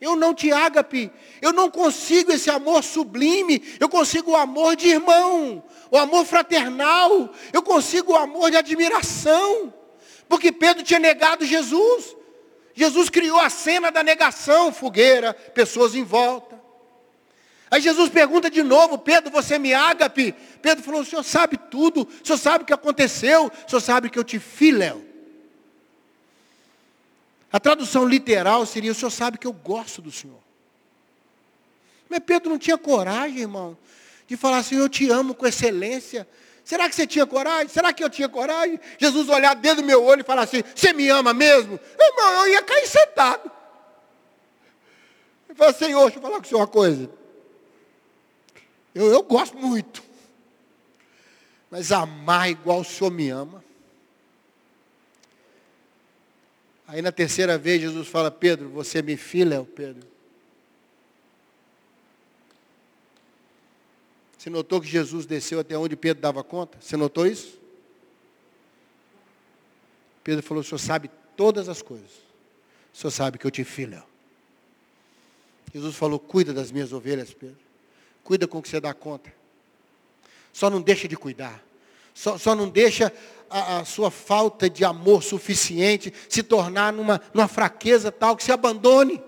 Eu 0.00 0.14
não 0.14 0.32
te 0.32 0.52
ágape. 0.52 1.10
Eu 1.40 1.52
não 1.52 1.70
consigo 1.70 2.32
esse 2.32 2.50
amor 2.50 2.82
sublime. 2.82 3.62
Eu 3.78 3.88
consigo 3.88 4.32
o 4.32 4.36
amor 4.36 4.76
de 4.76 4.88
irmão 4.88 5.62
o 5.90 5.96
amor 5.96 6.24
fraternal, 6.24 7.32
eu 7.52 7.62
consigo 7.62 8.12
o 8.12 8.16
amor 8.16 8.50
de 8.50 8.56
admiração, 8.56 9.72
porque 10.28 10.52
Pedro 10.52 10.82
tinha 10.82 11.00
negado 11.00 11.44
Jesus. 11.44 12.16
Jesus 12.74 13.08
criou 13.08 13.40
a 13.40 13.50
cena 13.50 13.90
da 13.90 14.02
negação, 14.02 14.72
fogueira, 14.72 15.34
pessoas 15.34 15.94
em 15.94 16.04
volta. 16.04 16.58
Aí 17.70 17.80
Jesus 17.80 18.08
pergunta 18.08 18.50
de 18.50 18.62
novo, 18.62 18.98
Pedro, 18.98 19.30
você 19.30 19.58
me 19.58 19.74
ágape? 19.74 20.34
Pedro 20.62 20.84
falou, 20.84 21.00
o 21.00 21.04
senhor 21.04 21.22
sabe 21.22 21.58
tudo, 21.70 22.02
o 22.02 22.26
senhor 22.26 22.38
sabe 22.38 22.62
o 22.62 22.66
que 22.66 22.72
aconteceu, 22.72 23.46
o 23.46 23.68
senhor 23.68 23.80
sabe 23.80 24.08
que 24.08 24.18
eu 24.18 24.24
te 24.24 24.38
filéu. 24.38 25.04
A 27.50 27.58
tradução 27.58 28.06
literal 28.06 28.64
seria, 28.64 28.92
o 28.92 28.94
senhor 28.94 29.10
sabe 29.10 29.38
que 29.38 29.46
eu 29.46 29.52
gosto 29.52 30.00
do 30.00 30.12
senhor. 30.12 30.47
Mas 32.08 32.20
Pedro 32.20 32.50
não 32.50 32.58
tinha 32.58 32.78
coragem, 32.78 33.40
irmão, 33.40 33.76
de 34.26 34.36
falar 34.36 34.58
assim, 34.58 34.76
eu 34.76 34.88
te 34.88 35.10
amo 35.10 35.34
com 35.34 35.46
excelência. 35.46 36.26
Será 36.64 36.88
que 36.88 36.94
você 36.94 37.06
tinha 37.06 37.26
coragem? 37.26 37.68
Será 37.68 37.92
que 37.92 38.04
eu 38.04 38.10
tinha 38.10 38.28
coragem? 38.28 38.78
Jesus 38.98 39.28
olhar 39.28 39.54
dentro 39.54 39.82
do 39.82 39.86
meu 39.86 40.02
olho 40.04 40.20
e 40.20 40.24
falar 40.24 40.42
assim, 40.42 40.62
você 40.74 40.92
me 40.92 41.08
ama 41.08 41.32
mesmo? 41.32 41.80
Irmão, 41.98 42.46
eu 42.46 42.52
ia 42.52 42.62
cair 42.62 42.86
sentado. 42.86 43.50
Eu 45.48 45.54
falei, 45.54 45.74
Senhor, 45.74 46.02
deixa 46.02 46.18
eu 46.18 46.22
falar 46.22 46.36
com 46.36 46.44
o 46.44 46.46
senhor 46.46 46.60
uma 46.60 46.66
coisa. 46.66 47.10
Eu, 48.94 49.06
eu 49.06 49.22
gosto 49.22 49.56
muito. 49.56 50.02
Mas 51.70 51.92
amar 51.92 52.50
igual 52.50 52.80
o 52.80 52.84
senhor 52.84 53.10
me 53.10 53.28
ama. 53.30 53.64
Aí 56.86 57.02
na 57.02 57.12
terceira 57.12 57.58
vez 57.58 57.82
Jesus 57.82 58.08
fala, 58.08 58.30
Pedro, 58.30 58.70
você 58.70 59.02
me 59.02 59.16
filha, 59.16 59.66
Pedro. 59.74 60.06
Você 64.48 64.50
notou 64.50 64.80
que 64.80 64.88
Jesus 64.88 65.26
desceu 65.26 65.60
até 65.60 65.76
onde 65.76 65.94
Pedro 65.94 66.22
dava 66.22 66.42
conta? 66.42 66.78
Você 66.80 66.96
notou 66.96 67.26
isso? 67.26 67.58
Pedro 70.24 70.42
falou: 70.42 70.62
O 70.62 70.64
senhor 70.64 70.78
sabe 70.78 71.10
todas 71.36 71.68
as 71.68 71.82
coisas. 71.82 72.10
O 72.94 72.96
senhor 72.96 73.10
sabe 73.10 73.36
que 73.36 73.46
eu 73.46 73.50
te 73.50 73.62
filho. 73.62 74.02
Jesus 75.70 75.94
falou: 75.94 76.18
Cuida 76.18 76.54
das 76.54 76.72
minhas 76.72 76.94
ovelhas, 76.94 77.34
Pedro. 77.34 77.58
Cuida 78.24 78.48
com 78.48 78.56
o 78.56 78.62
que 78.62 78.70
você 78.70 78.80
dá 78.80 78.94
conta. 78.94 79.30
Só 80.50 80.70
não 80.70 80.80
deixa 80.80 81.06
de 81.06 81.14
cuidar. 81.14 81.62
Só, 82.14 82.38
só 82.38 82.54
não 82.54 82.70
deixa 82.70 83.12
a, 83.50 83.80
a, 83.80 83.84
sua 83.84 84.10
falta 84.10 84.70
de 84.70 84.82
amor 84.82 85.22
suficiente 85.22 86.10
se 86.26 86.42
tornar 86.42 86.90
numa, 86.90 87.20
numa 87.34 87.48
fraqueza 87.48 88.10
tal 88.10 88.34
que 88.34 88.44
se 88.44 88.50
abandone. 88.50 89.22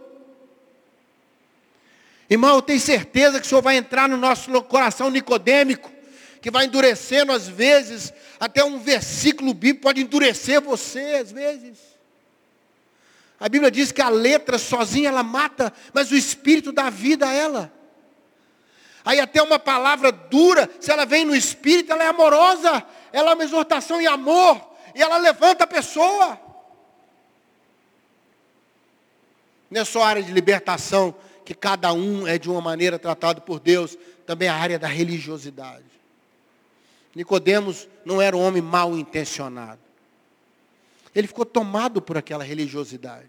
Irmão, 2.31 2.55
eu 2.55 2.63
tenho 2.63 2.79
certeza 2.79 3.41
que 3.41 3.47
o 3.47 3.49
Senhor 3.49 3.61
vai 3.61 3.77
entrar 3.77 4.09
no 4.09 4.17
nosso 4.17 4.63
coração 4.63 5.11
nicodêmico, 5.11 5.91
que 6.41 6.49
vai 6.49 6.67
endurecendo 6.67 7.33
às 7.33 7.49
vezes, 7.49 8.15
até 8.39 8.65
um 8.65 8.79
versículo 8.79 9.53
bíblico 9.53 9.83
pode 9.83 10.01
endurecer 10.01 10.61
você 10.61 11.19
às 11.21 11.33
vezes. 11.33 11.79
A 13.39 13.49
Bíblia 13.49 13.69
diz 13.69 13.91
que 13.91 14.01
a 14.01 14.09
letra 14.09 14.59
sozinha 14.59 15.09
ela 15.09 15.25
mata, 15.25 15.73
mas 15.93 16.13
o 16.13 16.17
Espírito 16.17 16.71
dá 16.71 16.89
vida 16.89 17.27
a 17.27 17.33
ela. 17.33 17.73
Aí 19.05 19.19
até 19.19 19.43
uma 19.43 19.59
palavra 19.59 20.13
dura, 20.13 20.71
se 20.79 20.93
ela 20.93 21.05
vem 21.05 21.25
no 21.25 21.35
Espírito, 21.35 21.91
ela 21.91 22.05
é 22.05 22.09
amorosa, 22.09 22.87
ela 23.13 23.33
é 23.33 23.35
uma 23.35 23.45
exortação 23.45 24.01
em 24.01 24.07
amor, 24.07 24.61
e 24.95 25.03
ela 25.03 25.17
levanta 25.17 25.65
a 25.65 25.67
pessoa. 25.67 26.39
Não 29.69 29.81
é 29.81 29.85
só 29.85 30.03
área 30.03 30.23
de 30.23 30.31
libertação, 30.33 31.15
que 31.51 31.55
cada 31.55 31.93
um 31.93 32.29
é 32.29 32.39
de 32.39 32.49
uma 32.49 32.61
maneira 32.61 32.97
tratado 32.97 33.43
por 33.43 33.59
Deus, 33.59 33.99
também 34.25 34.47
a 34.49 34.55
área 34.55 34.79
da 34.79 34.87
religiosidade. 34.87 35.85
Nicodemos 37.13 37.89
não 38.05 38.23
era 38.23 38.37
um 38.37 38.41
homem 38.41 38.63
mal 38.63 38.97
intencionado. 38.97 39.81
Ele 41.13 41.27
ficou 41.27 41.45
tomado 41.45 42.01
por 42.01 42.17
aquela 42.17 42.45
religiosidade. 42.45 43.29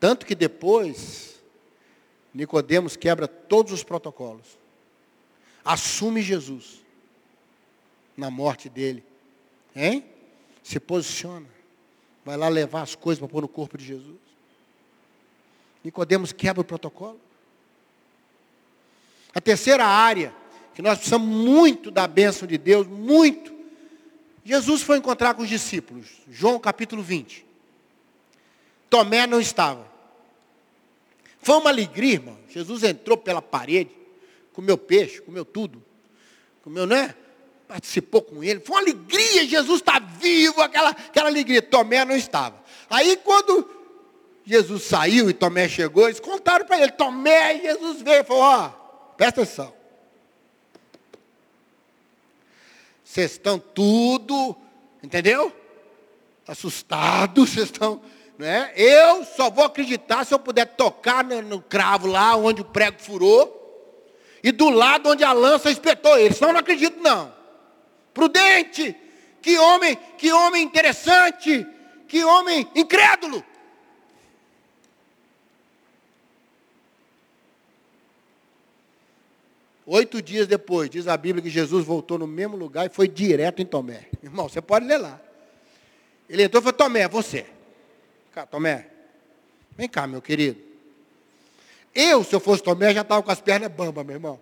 Tanto 0.00 0.26
que 0.26 0.34
depois 0.34 1.40
Nicodemos 2.34 2.96
quebra 2.96 3.28
todos 3.28 3.72
os 3.72 3.84
protocolos. 3.84 4.58
Assume 5.64 6.22
Jesus 6.22 6.82
na 8.16 8.32
morte 8.32 8.68
dele. 8.68 9.04
Hein? 9.76 10.04
Se 10.60 10.80
posiciona. 10.80 11.46
Vai 12.24 12.36
lá 12.36 12.48
levar 12.48 12.82
as 12.82 12.96
coisas 12.96 13.20
para 13.20 13.28
pôr 13.28 13.42
no 13.42 13.48
corpo 13.48 13.78
de 13.78 13.84
Jesus. 13.84 14.23
Nicodemos 15.84 16.32
quebra 16.32 16.62
o 16.62 16.64
protocolo. 16.64 17.20
A 19.34 19.40
terceira 19.40 19.84
área, 19.84 20.34
que 20.74 20.80
nós 20.80 20.96
precisamos 20.96 21.28
muito 21.28 21.90
da 21.90 22.08
bênção 22.08 22.48
de 22.48 22.56
Deus, 22.56 22.86
muito. 22.86 23.52
Jesus 24.42 24.82
foi 24.82 24.96
encontrar 24.96 25.34
com 25.34 25.42
os 25.42 25.48
discípulos, 25.48 26.06
João 26.30 26.58
capítulo 26.58 27.02
20. 27.02 27.44
Tomé 28.88 29.26
não 29.26 29.40
estava. 29.40 29.86
Foi 31.42 31.56
uma 31.56 31.68
alegria, 31.68 32.14
irmão. 32.14 32.38
Jesus 32.48 32.82
entrou 32.82 33.18
pela 33.18 33.42
parede, 33.42 33.90
comeu 34.52 34.78
peixe, 34.78 35.20
comeu 35.20 35.44
tudo. 35.44 35.82
Comeu, 36.62 36.86
né? 36.86 37.14
Participou 37.68 38.22
com 38.22 38.42
ele. 38.42 38.60
Foi 38.60 38.76
uma 38.76 38.82
alegria, 38.82 39.46
Jesus 39.46 39.80
está 39.80 39.98
vivo, 39.98 40.62
aquela, 40.62 40.90
aquela 40.90 41.28
alegria. 41.28 41.60
Tomé 41.60 42.04
não 42.04 42.16
estava. 42.16 42.62
Aí 42.88 43.16
quando 43.16 43.68
Jesus 44.44 44.82
saiu 44.82 45.30
e 45.30 45.32
Tomé 45.32 45.68
chegou, 45.68 46.04
eles 46.04 46.20
contaram 46.20 46.66
para 46.66 46.78
ele, 46.78 46.92
Tomé, 46.92 47.56
e 47.56 47.62
Jesus 47.62 48.02
veio 48.02 48.20
e 48.20 48.24
falou, 48.24 48.42
ó, 48.42 48.68
presta 49.16 49.42
atenção. 49.42 49.72
Vocês 53.02 53.32
estão 53.32 53.58
tudo, 53.58 54.56
entendeu? 55.02 55.54
Assustados, 56.46 57.48
vocês 57.54 57.66
estão, 57.66 58.02
né? 58.36 58.72
Eu 58.76 59.24
só 59.24 59.48
vou 59.48 59.64
acreditar 59.64 60.24
se 60.24 60.34
eu 60.34 60.38
puder 60.38 60.66
tocar 60.66 61.24
no, 61.24 61.40
no 61.40 61.62
cravo 61.62 62.06
lá 62.06 62.36
onde 62.36 62.60
o 62.60 62.64
prego 62.64 63.00
furou 63.00 63.62
e 64.42 64.52
do 64.52 64.68
lado 64.68 65.08
onde 65.08 65.24
a 65.24 65.32
lança 65.32 65.70
espetou 65.70 66.18
ele. 66.18 66.34
Senão 66.34 66.50
eu 66.50 66.54
não 66.54 66.60
acredito 66.60 67.00
não. 67.00 67.32
Prudente, 68.12 68.94
que 69.40 69.58
homem, 69.58 69.98
que 70.18 70.30
homem 70.32 70.62
interessante, 70.62 71.66
que 72.06 72.22
homem 72.24 72.68
incrédulo. 72.74 73.42
Oito 79.86 80.22
dias 80.22 80.46
depois, 80.46 80.88
diz 80.88 81.06
a 81.06 81.16
Bíblia 81.16 81.42
que 81.42 81.50
Jesus 81.50 81.84
voltou 81.84 82.18
no 82.18 82.26
mesmo 82.26 82.56
lugar 82.56 82.86
e 82.86 82.88
foi 82.88 83.06
direto 83.06 83.60
em 83.60 83.66
Tomé. 83.66 84.08
Irmão, 84.22 84.48
você 84.48 84.62
pode 84.62 84.86
ler 84.86 84.98
lá. 84.98 85.20
Ele 86.28 86.44
entrou 86.44 86.60
e 86.60 86.64
falou, 86.64 86.78
Tomé, 86.78 87.06
você. 87.06 87.46
Cá, 88.32 88.46
Tomé, 88.46 88.88
vem 89.76 89.88
cá, 89.88 90.06
meu 90.06 90.22
querido. 90.22 90.58
Eu, 91.94 92.24
se 92.24 92.34
eu 92.34 92.40
fosse 92.40 92.62
Tomé, 92.62 92.94
já 92.94 93.02
estava 93.02 93.22
com 93.22 93.30
as 93.30 93.40
pernas 93.40 93.70
bambas, 93.70 94.04
meu 94.06 94.16
irmão. 94.16 94.40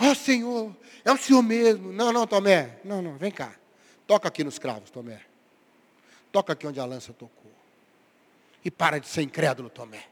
Ó 0.00 0.12
oh, 0.12 0.14
Senhor, 0.14 0.74
é 1.04 1.12
o 1.12 1.16
Senhor 1.16 1.42
mesmo. 1.42 1.92
Não, 1.92 2.12
não, 2.12 2.26
Tomé. 2.26 2.78
Não, 2.84 3.02
não, 3.02 3.16
vem 3.16 3.32
cá. 3.32 3.52
Toca 4.06 4.28
aqui 4.28 4.44
nos 4.44 4.58
cravos, 4.58 4.88
Tomé. 4.90 5.20
Toca 6.30 6.52
aqui 6.52 6.66
onde 6.66 6.78
a 6.78 6.84
lança 6.84 7.12
tocou. 7.12 7.50
E 8.64 8.70
para 8.70 9.00
de 9.00 9.08
ser 9.08 9.22
incrédulo, 9.22 9.68
Tomé. 9.68 10.04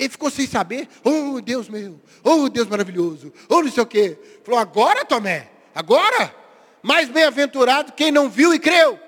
Ele 0.00 0.08
ficou 0.08 0.30
sem 0.30 0.46
saber. 0.46 0.88
Oh, 1.04 1.42
Deus 1.42 1.68
meu. 1.68 2.00
Oh, 2.24 2.48
Deus 2.48 2.66
maravilhoso. 2.66 3.30
Oh, 3.50 3.62
não 3.62 3.70
sei 3.70 3.82
o 3.82 3.86
quê. 3.86 4.18
Falou, 4.42 4.58
agora, 4.58 5.04
Tomé. 5.04 5.50
Agora. 5.74 6.34
Mais 6.82 7.10
bem-aventurado 7.10 7.92
quem 7.92 8.10
não 8.10 8.30
viu 8.30 8.54
e 8.54 8.58
creu. 8.58 8.98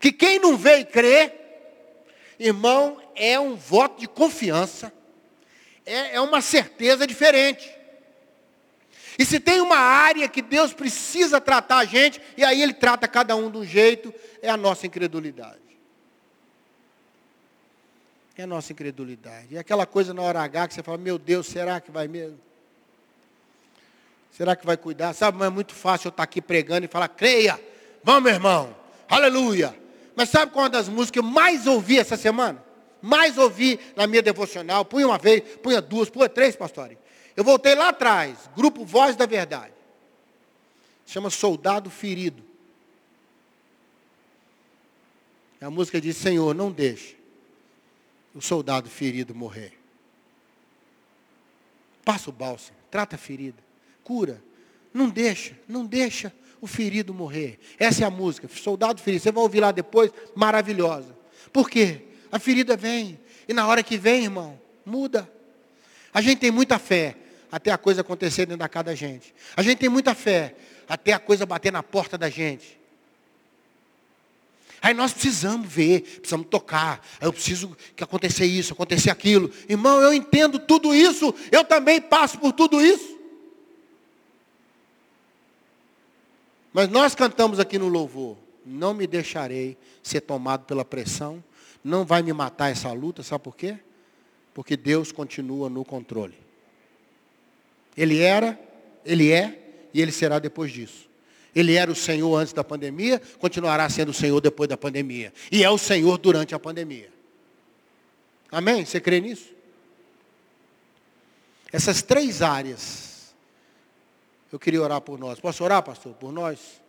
Que 0.00 0.10
quem 0.10 0.40
não 0.40 0.56
vê 0.56 0.78
e 0.78 0.84
crê, 0.84 1.32
irmão, 2.36 3.00
é 3.14 3.38
um 3.38 3.54
voto 3.54 4.00
de 4.00 4.08
confiança. 4.08 4.92
É, 5.86 6.16
é 6.16 6.20
uma 6.20 6.40
certeza 6.40 7.06
diferente. 7.06 7.72
E 9.16 9.24
se 9.24 9.38
tem 9.38 9.60
uma 9.60 9.78
área 9.78 10.28
que 10.28 10.42
Deus 10.42 10.74
precisa 10.74 11.40
tratar 11.40 11.76
a 11.76 11.84
gente, 11.84 12.20
e 12.36 12.42
aí 12.42 12.60
Ele 12.60 12.74
trata 12.74 13.06
cada 13.06 13.36
um 13.36 13.48
de 13.48 13.58
um 13.58 13.64
jeito, 13.64 14.12
é 14.42 14.50
a 14.50 14.56
nossa 14.56 14.84
incredulidade. 14.84 15.63
É 18.36 18.42
a 18.42 18.46
nossa 18.46 18.72
incredulidade. 18.72 19.56
É 19.56 19.60
aquela 19.60 19.86
coisa 19.86 20.12
na 20.12 20.20
hora 20.22 20.40
H 20.40 20.68
que 20.68 20.74
você 20.74 20.82
fala, 20.82 20.98
meu 20.98 21.18
Deus, 21.18 21.46
será 21.46 21.80
que 21.80 21.90
vai 21.90 22.08
mesmo? 22.08 22.38
Será 24.32 24.56
que 24.56 24.66
vai 24.66 24.76
cuidar? 24.76 25.12
Sabe, 25.12 25.38
mas 25.38 25.46
é 25.46 25.50
muito 25.50 25.72
fácil 25.72 26.08
eu 26.08 26.10
estar 26.10 26.24
aqui 26.24 26.42
pregando 26.42 26.84
e 26.84 26.88
falar, 26.88 27.06
creia, 27.06 27.60
vamos 28.02 28.32
irmão, 28.32 28.74
aleluia. 29.08 29.78
Mas 30.16 30.30
sabe 30.30 30.50
qual 30.50 30.64
é 30.64 30.66
uma 30.66 30.70
das 30.70 30.88
músicas 30.88 31.10
que 31.12 31.18
eu 31.20 31.22
mais 31.22 31.68
ouvi 31.68 31.98
essa 31.98 32.16
semana? 32.16 32.62
Mais 33.00 33.38
ouvi 33.38 33.78
na 33.94 34.08
minha 34.08 34.22
devocional, 34.22 34.84
punha 34.84 35.06
uma 35.06 35.18
vez, 35.18 35.42
punha 35.62 35.80
duas, 35.80 36.10
punha 36.10 36.28
três, 36.28 36.56
pastores. 36.56 36.98
Eu 37.36 37.44
voltei 37.44 37.76
lá 37.76 37.90
atrás, 37.90 38.50
grupo 38.56 38.84
Voz 38.84 39.14
da 39.14 39.26
Verdade. 39.26 39.72
Chama 41.06 41.30
Soldado 41.30 41.88
Ferido. 41.90 42.42
A 45.60 45.70
música 45.70 46.00
diz, 46.00 46.16
Senhor, 46.16 46.54
não 46.54 46.72
deixe 46.72 47.23
o 48.34 48.40
soldado 48.40 48.90
ferido 48.90 49.34
morrer. 49.34 49.72
Passa 52.04 52.28
o 52.28 52.32
bálsamo, 52.32 52.76
trata 52.90 53.16
a 53.16 53.18
ferida, 53.18 53.62
cura. 54.02 54.42
Não 54.92 55.08
deixa, 55.08 55.58
não 55.66 55.86
deixa 55.86 56.32
o 56.60 56.66
ferido 56.66 57.12
morrer. 57.12 57.58
Essa 57.78 58.04
é 58.04 58.06
a 58.06 58.10
música, 58.10 58.48
soldado 58.48 59.00
ferido. 59.00 59.22
Você 59.22 59.32
vai 59.32 59.42
ouvir 59.42 59.60
lá 59.60 59.72
depois, 59.72 60.10
maravilhosa. 60.34 61.16
Por 61.52 61.68
quê? 61.68 62.02
A 62.30 62.38
ferida 62.38 62.76
vem. 62.76 63.18
E 63.48 63.52
na 63.52 63.66
hora 63.66 63.82
que 63.82 63.96
vem, 63.96 64.24
irmão, 64.24 64.60
muda. 64.84 65.30
A 66.12 66.20
gente 66.20 66.38
tem 66.38 66.50
muita 66.50 66.78
fé 66.78 67.16
até 67.50 67.70
a 67.70 67.78
coisa 67.78 68.00
acontecer 68.00 68.46
dentro 68.46 68.58
da 68.58 68.68
casa 68.68 68.84
da 68.84 68.94
gente. 68.94 69.34
A 69.56 69.62
gente 69.62 69.78
tem 69.78 69.88
muita 69.88 70.14
fé 70.14 70.54
até 70.88 71.12
a 71.12 71.18
coisa 71.18 71.46
bater 71.46 71.72
na 71.72 71.82
porta 71.82 72.16
da 72.18 72.28
gente. 72.28 72.78
Aí 74.84 74.92
nós 74.92 75.14
precisamos 75.14 75.66
ver, 75.66 76.02
precisamos 76.02 76.46
tocar. 76.46 77.00
Aí 77.18 77.26
eu 77.26 77.32
preciso 77.32 77.74
que 77.96 78.04
aconteça 78.04 78.44
isso, 78.44 78.74
acontecer 78.74 79.08
aquilo. 79.08 79.50
Irmão, 79.66 79.98
eu 79.98 80.12
entendo 80.12 80.58
tudo 80.58 80.94
isso. 80.94 81.34
Eu 81.50 81.64
também 81.64 82.02
passo 82.02 82.38
por 82.38 82.52
tudo 82.52 82.84
isso. 82.84 83.18
Mas 86.70 86.90
nós 86.90 87.14
cantamos 87.14 87.58
aqui 87.58 87.78
no 87.78 87.88
louvor. 87.88 88.36
Não 88.62 88.92
me 88.92 89.06
deixarei 89.06 89.78
ser 90.02 90.20
tomado 90.20 90.66
pela 90.66 90.84
pressão. 90.84 91.42
Não 91.82 92.04
vai 92.04 92.22
me 92.22 92.34
matar 92.34 92.70
essa 92.70 92.92
luta. 92.92 93.22
Sabe 93.22 93.42
por 93.42 93.56
quê? 93.56 93.78
Porque 94.52 94.76
Deus 94.76 95.10
continua 95.10 95.70
no 95.70 95.82
controle. 95.82 96.36
Ele 97.96 98.20
era, 98.20 98.60
ele 99.02 99.32
é 99.32 99.86
e 99.94 100.02
ele 100.02 100.12
será 100.12 100.38
depois 100.38 100.70
disso. 100.70 101.08
Ele 101.54 101.74
era 101.74 101.90
o 101.90 101.94
Senhor 101.94 102.34
antes 102.36 102.52
da 102.52 102.64
pandemia, 102.64 103.20
continuará 103.38 103.88
sendo 103.88 104.10
o 104.10 104.14
Senhor 104.14 104.40
depois 104.40 104.68
da 104.68 104.76
pandemia. 104.76 105.32
E 105.50 105.62
é 105.62 105.70
o 105.70 105.78
Senhor 105.78 106.18
durante 106.18 106.54
a 106.54 106.58
pandemia. 106.58 107.12
Amém? 108.50 108.84
Você 108.84 109.00
crê 109.00 109.20
nisso? 109.20 109.54
Essas 111.72 112.02
três 112.02 112.40
áreas, 112.40 113.34
eu 114.52 114.58
queria 114.58 114.80
orar 114.80 115.00
por 115.00 115.18
nós. 115.18 115.40
Posso 115.40 115.64
orar, 115.64 115.82
pastor, 115.82 116.14
por 116.14 116.32
nós? 116.32 116.83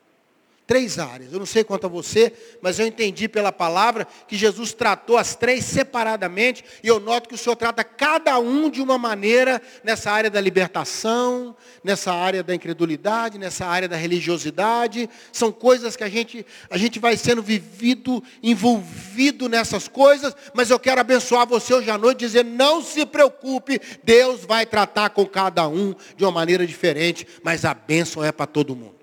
Três 0.67 0.97
áreas. 0.97 1.31
Eu 1.31 1.37
não 1.37 1.45
sei 1.45 1.63
quanto 1.63 1.85
a 1.85 1.89
você, 1.89 2.33
mas 2.59 2.79
eu 2.79 2.87
entendi 2.87 3.27
pela 3.27 3.51
palavra 3.51 4.07
que 4.27 4.35
Jesus 4.35 4.73
tratou 4.73 5.15
as 5.15 5.35
três 5.35 5.63
separadamente. 5.63 6.65
E 6.83 6.87
eu 6.87 6.99
noto 6.99 7.29
que 7.29 7.35
o 7.35 7.37
Senhor 7.37 7.55
trata 7.55 7.83
cada 7.83 8.39
um 8.39 8.67
de 8.67 8.81
uma 8.81 8.97
maneira 8.97 9.61
nessa 9.83 10.11
área 10.11 10.27
da 10.27 10.41
libertação, 10.41 11.55
nessa 11.83 12.11
área 12.11 12.41
da 12.41 12.55
incredulidade, 12.55 13.37
nessa 13.37 13.67
área 13.67 13.87
da 13.87 13.95
religiosidade. 13.95 15.07
São 15.31 15.51
coisas 15.51 15.95
que 15.95 16.03
a 16.03 16.09
gente, 16.09 16.43
a 16.67 16.79
gente 16.79 16.97
vai 16.97 17.15
sendo 17.15 17.43
vivido, 17.43 18.23
envolvido 18.41 19.47
nessas 19.47 19.87
coisas. 19.87 20.35
Mas 20.51 20.71
eu 20.71 20.79
quero 20.79 20.99
abençoar 20.99 21.45
você 21.45 21.75
hoje 21.75 21.91
à 21.91 21.97
noite, 21.97 22.21
dizer: 22.21 22.43
não 22.43 22.81
se 22.81 23.05
preocupe, 23.05 23.79
Deus 24.03 24.41
vai 24.41 24.65
tratar 24.65 25.11
com 25.11 25.27
cada 25.27 25.67
um 25.67 25.93
de 26.17 26.23
uma 26.23 26.31
maneira 26.31 26.65
diferente, 26.65 27.27
mas 27.43 27.65
a 27.65 27.73
bênção 27.75 28.23
é 28.23 28.31
para 28.31 28.47
todo 28.47 28.75
mundo. 28.75 28.94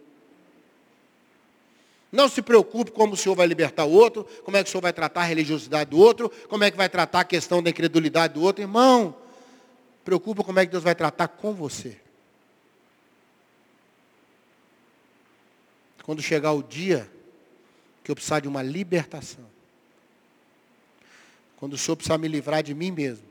Não 2.13 2.29
se 2.29 2.43
preocupe 2.43 2.91
como 2.91 3.15
o 3.15 3.17
Senhor 3.17 3.35
vai 3.35 3.47
libertar 3.47 3.87
o 3.87 3.91
outro, 3.91 4.25
como 4.45 4.55
é 4.59 4.63
que 4.63 4.69
o 4.69 4.71
Senhor 4.71 4.83
vai 4.83 4.93
tratar 4.93 5.23
a 5.23 5.25
religiosidade 5.25 5.89
do 5.89 5.99
outro, 5.99 6.31
como 6.47 6.63
é 6.63 6.71
que 6.71 6.77
vai 6.77 6.87
tratar 6.87 7.21
a 7.21 7.25
questão 7.25 7.63
da 7.63 7.71
incredulidade 7.71 8.35
do 8.35 8.43
outro. 8.43 8.63
Irmão, 8.63 9.17
preocupa 10.05 10.45
como 10.45 10.61
é 10.61 10.67
que 10.67 10.71
Deus 10.71 10.85
vai 10.85 10.95
tratar 10.95 11.29
com 11.29 11.55
você. 11.55 11.99
Quando 16.05 16.21
chegar 16.21 16.53
o 16.53 16.63
dia 16.63 17.11
que 18.05 18.11
eu 18.11 18.15
precisar 18.15 18.41
de 18.41 18.49
uma 18.49 18.63
libertação, 18.63 19.47
quando 21.57 21.75
o 21.75 21.79
Senhor 21.79 21.97
precisar 21.97 22.19
me 22.19 22.29
livrar 22.29 22.63
de 22.63 22.75
mim 22.75 22.91
mesmo, 22.91 23.25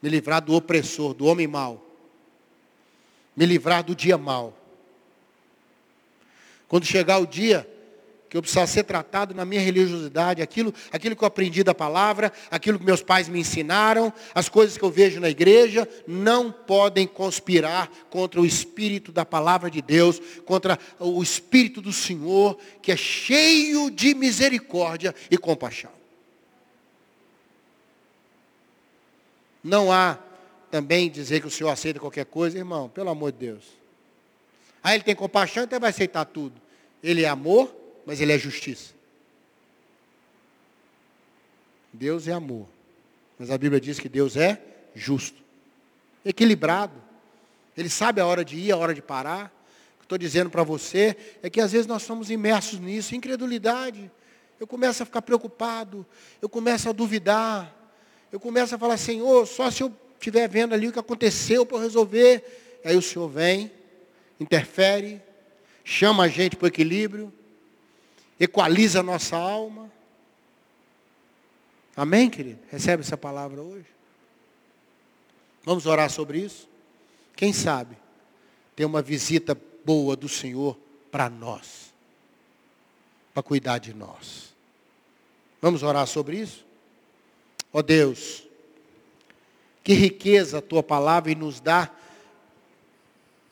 me 0.00 0.08
livrar 0.08 0.40
do 0.40 0.54
opressor, 0.54 1.12
do 1.12 1.24
homem 1.24 1.48
mau, 1.48 1.84
me 3.34 3.46
livrar 3.46 3.82
do 3.82 3.96
dia 3.96 4.16
mau, 4.16 4.56
quando 6.74 6.86
chegar 6.86 7.18
o 7.18 7.26
dia 7.26 7.70
que 8.28 8.36
eu 8.36 8.42
precisar 8.42 8.66
ser 8.66 8.82
tratado 8.82 9.32
na 9.32 9.44
minha 9.44 9.60
religiosidade, 9.60 10.42
aquilo, 10.42 10.74
aquilo 10.90 11.14
que 11.14 11.22
eu 11.22 11.28
aprendi 11.28 11.62
da 11.62 11.72
palavra, 11.72 12.32
aquilo 12.50 12.80
que 12.80 12.84
meus 12.84 13.00
pais 13.00 13.28
me 13.28 13.38
ensinaram, 13.38 14.12
as 14.34 14.48
coisas 14.48 14.76
que 14.76 14.82
eu 14.82 14.90
vejo 14.90 15.20
na 15.20 15.30
igreja, 15.30 15.88
não 16.04 16.50
podem 16.50 17.06
conspirar 17.06 17.88
contra 18.10 18.40
o 18.40 18.44
Espírito 18.44 19.12
da 19.12 19.24
palavra 19.24 19.70
de 19.70 19.80
Deus, 19.80 20.20
contra 20.44 20.76
o 20.98 21.22
Espírito 21.22 21.80
do 21.80 21.92
Senhor, 21.92 22.58
que 22.82 22.90
é 22.90 22.96
cheio 22.96 23.88
de 23.88 24.12
misericórdia 24.12 25.14
e 25.30 25.38
compaixão. 25.38 25.92
Não 29.62 29.92
há 29.92 30.18
também 30.72 31.08
dizer 31.08 31.40
que 31.40 31.46
o 31.46 31.50
Senhor 31.52 31.70
aceita 31.70 32.00
qualquer 32.00 32.26
coisa, 32.26 32.58
irmão, 32.58 32.88
pelo 32.88 33.10
amor 33.10 33.30
de 33.30 33.38
Deus. 33.38 33.62
Aí 34.82 34.96
ele 34.96 35.04
tem 35.04 35.14
compaixão, 35.14 35.62
então 35.62 35.78
vai 35.78 35.90
aceitar 35.90 36.24
tudo. 36.26 36.63
Ele 37.04 37.22
é 37.22 37.28
amor, 37.28 37.70
mas 38.06 38.18
ele 38.18 38.32
é 38.32 38.38
justiça. 38.38 38.94
Deus 41.92 42.26
é 42.26 42.32
amor. 42.32 42.66
Mas 43.38 43.50
a 43.50 43.58
Bíblia 43.58 43.78
diz 43.78 44.00
que 44.00 44.08
Deus 44.08 44.38
é 44.38 44.58
justo. 44.94 45.42
Equilibrado. 46.24 46.94
Ele 47.76 47.90
sabe 47.90 48.22
a 48.22 48.26
hora 48.26 48.42
de 48.42 48.56
ir, 48.56 48.72
a 48.72 48.78
hora 48.78 48.94
de 48.94 49.02
parar. 49.02 49.52
O 49.96 49.98
que 49.98 50.04
estou 50.06 50.16
dizendo 50.16 50.48
para 50.48 50.62
você 50.62 51.14
é 51.42 51.50
que 51.50 51.60
às 51.60 51.72
vezes 51.72 51.86
nós 51.86 52.02
somos 52.02 52.30
imersos 52.30 52.80
nisso, 52.80 53.14
incredulidade. 53.14 54.10
Eu 54.58 54.66
começo 54.66 55.02
a 55.02 55.06
ficar 55.06 55.20
preocupado, 55.20 56.06
eu 56.40 56.48
começo 56.48 56.88
a 56.88 56.92
duvidar, 56.92 57.74
eu 58.32 58.40
começo 58.40 58.74
a 58.74 58.78
falar, 58.78 58.96
Senhor, 58.96 59.46
só 59.46 59.70
se 59.70 59.82
eu 59.82 59.92
estiver 60.14 60.48
vendo 60.48 60.72
ali 60.72 60.88
o 60.88 60.92
que 60.92 60.98
aconteceu 60.98 61.66
para 61.66 61.82
resolver. 61.82 62.80
Aí 62.82 62.96
o 62.96 63.02
Senhor 63.02 63.28
vem, 63.28 63.70
interfere, 64.40 65.20
chama 65.84 66.24
a 66.24 66.28
gente 66.28 66.56
para 66.56 66.64
o 66.64 66.68
equilíbrio, 66.68 67.32
equaliza 68.40 69.00
a 69.00 69.02
nossa 69.02 69.36
alma. 69.36 69.92
Amém, 71.94 72.28
querido? 72.28 72.60
Recebe 72.70 73.02
essa 73.02 73.16
palavra 73.16 73.62
hoje? 73.62 73.86
Vamos 75.62 75.86
orar 75.86 76.10
sobre 76.10 76.38
isso? 76.38 76.68
Quem 77.36 77.52
sabe 77.52 77.96
ter 78.74 78.84
uma 78.84 79.02
visita 79.02 79.56
boa 79.84 80.16
do 80.16 80.28
Senhor 80.28 80.76
para 81.10 81.28
nós, 81.30 81.92
para 83.32 83.42
cuidar 83.42 83.78
de 83.78 83.94
nós. 83.94 84.54
Vamos 85.60 85.82
orar 85.82 86.06
sobre 86.06 86.38
isso? 86.38 86.64
Ó 87.72 87.78
oh 87.78 87.82
Deus, 87.82 88.44
que 89.82 89.92
riqueza 89.94 90.58
a 90.58 90.62
tua 90.62 90.82
palavra 90.82 91.30
e 91.30 91.34
nos 91.34 91.60
dá 91.60 91.90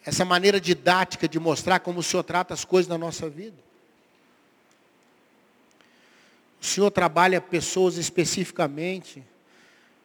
essa 0.05 0.25
maneira 0.25 0.61
didática 0.61 1.29
de 1.29 1.39
mostrar 1.39 1.81
como 1.81 2.01
o 2.01 2.03
Senhor 2.03 2.23
trata 2.23 2.53
as 2.53 2.65
coisas 2.65 2.89
na 2.89 2.99
nossa 2.99 3.29
vida. 3.29 3.57
O 6.61 6.65
Senhor 6.65 6.91
trabalha 6.91 7.41
pessoas 7.41 7.97
especificamente. 7.97 9.23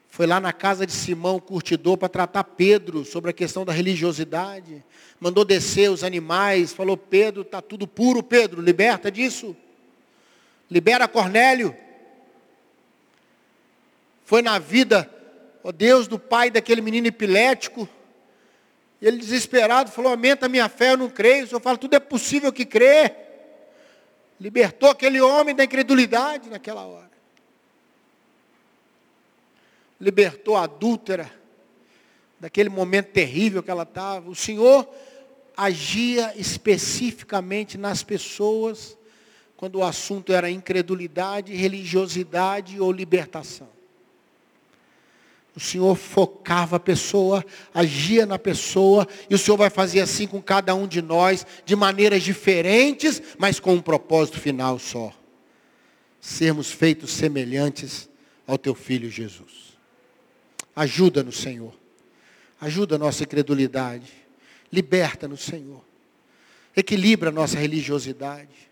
Foi 0.10 0.26
lá 0.26 0.40
na 0.40 0.54
casa 0.54 0.86
de 0.86 0.92
Simão, 0.92 1.40
curtidor, 1.40 1.98
para 1.98 2.10
tratar 2.10 2.44
Pedro 2.44 3.06
sobre 3.06 3.30
a 3.30 3.34
questão 3.34 3.64
da 3.64 3.72
religiosidade. 3.72 4.84
Mandou 5.20 5.46
descer 5.46 5.92
os 5.92 6.04
animais, 6.04 6.74
falou, 6.74 6.98
Pedro, 6.98 7.42
está 7.42 7.62
tudo 7.62 7.88
puro, 7.88 8.24
Pedro, 8.24 8.62
liberta 8.62 9.12
disso. 9.12 9.56
Libera 10.70 11.08
Cornélio. 11.08 11.76
foi 14.26 14.42
na 14.42 14.60
vida, 14.60 15.10
ó 15.64 15.72
Deus, 15.72 16.08
do 16.08 16.20
pai 16.20 16.52
daquele 16.52 16.82
menino 16.82 17.08
epilético. 17.08 17.88
E 19.02 19.08
ele 19.08 19.18
desesperado 19.18 19.92
falou, 19.92 20.12
aumenta 20.12 20.48
a 20.48 20.50
minha 20.50 20.68
fé, 20.68 20.92
eu 20.92 20.98
não 20.98 21.10
creio. 21.10 21.46
O 21.46 21.48
Senhor 21.48 21.62
fala, 21.62 21.78
tudo 21.78 21.96
é 21.96 22.00
possível 22.00 22.52
que 22.52 22.66
crê. 22.66 23.14
Libertou 24.40 24.90
aquele 24.90 25.22
homem 25.22 25.56
da 25.56 25.64
incredulidade 25.64 26.50
naquela 26.50 26.86
hora. 26.86 27.12
Libertou 30.00 30.56
a 30.56 30.64
adúltera 30.64 31.32
daquele 32.40 32.70
momento 32.70 33.08
terrível 33.08 33.64
que 33.64 33.72
ela 33.72 33.84
estava. 33.84 34.30
O 34.30 34.36
Senhor 34.36 34.88
agia 35.56 36.34
especificamente 36.36 37.78
nas 37.78 38.04
pessoas 38.04 38.96
quando 39.56 39.78
o 39.78 39.84
assunto 39.84 40.32
era 40.32 40.52
incredulidade, 40.52 41.56
religiosidade 41.56 42.80
ou 42.80 42.92
libertação. 42.92 43.77
O 45.58 45.60
Senhor 45.60 45.96
focava 45.96 46.76
a 46.76 46.80
pessoa, 46.80 47.44
agia 47.74 48.28
na 48.28 48.38
pessoa, 48.38 49.08
e 49.28 49.34
o 49.34 49.40
Senhor 49.40 49.58
vai 49.58 49.72
fazer 49.72 50.02
assim 50.02 50.28
com 50.28 50.40
cada 50.40 50.76
um 50.76 50.88
de 50.88 51.02
nós, 51.02 51.48
de 51.66 51.76
maneiras 51.76 52.22
diferentes, 52.22 53.20
mas 53.40 53.60
com 53.60 53.74
um 53.74 53.82
propósito 53.82 54.40
final 54.40 54.78
só. 54.78 55.12
Sermos 56.22 56.70
feitos 56.70 57.10
semelhantes 57.10 58.08
ao 58.46 58.56
teu 58.56 58.76
filho 58.76 59.10
Jesus. 59.10 59.76
Ajuda-nos, 60.76 61.40
Senhor. 61.40 61.74
Ajuda 62.62 62.94
a 62.94 63.00
nossa 63.00 63.24
incredulidade. 63.24 64.14
Liberta-nos, 64.72 65.42
Senhor. 65.42 65.84
Equilibra 66.76 67.30
a 67.30 67.34
nossa 67.34 67.58
religiosidade. 67.58 68.70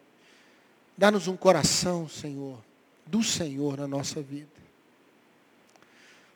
Dá-nos 0.95 1.27
um 1.27 1.35
coração, 1.35 2.07
Senhor, 2.07 2.59
do 3.07 3.23
Senhor 3.23 3.75
na 3.75 3.87
nossa 3.87 4.21
vida. 4.21 4.64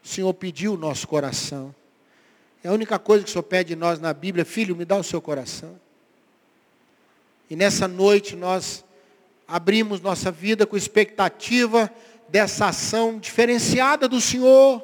O 0.10 0.12
Senhor 0.12 0.34
pediu 0.34 0.74
o 0.74 0.78
nosso 0.78 1.08
coração. 1.08 1.74
É 2.64 2.68
a 2.68 2.74
única 2.74 2.98
coisa 2.98 3.24
que 3.24 3.30
o 3.30 3.32
Senhor 3.32 3.44
pede 3.44 3.70
de 3.70 3.76
nós 3.76 4.00
na 4.00 4.12
Bíblia, 4.12 4.44
filho, 4.44 4.76
me 4.76 4.84
dá 4.84 4.98
o 4.98 5.04
seu 5.04 5.22
coração. 5.22 5.80
E 7.48 7.56
nessa 7.56 7.88
noite 7.88 8.36
nós 8.36 8.84
abrimos 9.48 10.02
nossa 10.02 10.32
vida 10.32 10.66
com 10.66 10.76
expectativa 10.76 11.94
dessa 12.28 12.70
ação 12.70 13.20
diferenciada 13.20 14.08
do 14.08 14.20
Senhor. 14.20 14.84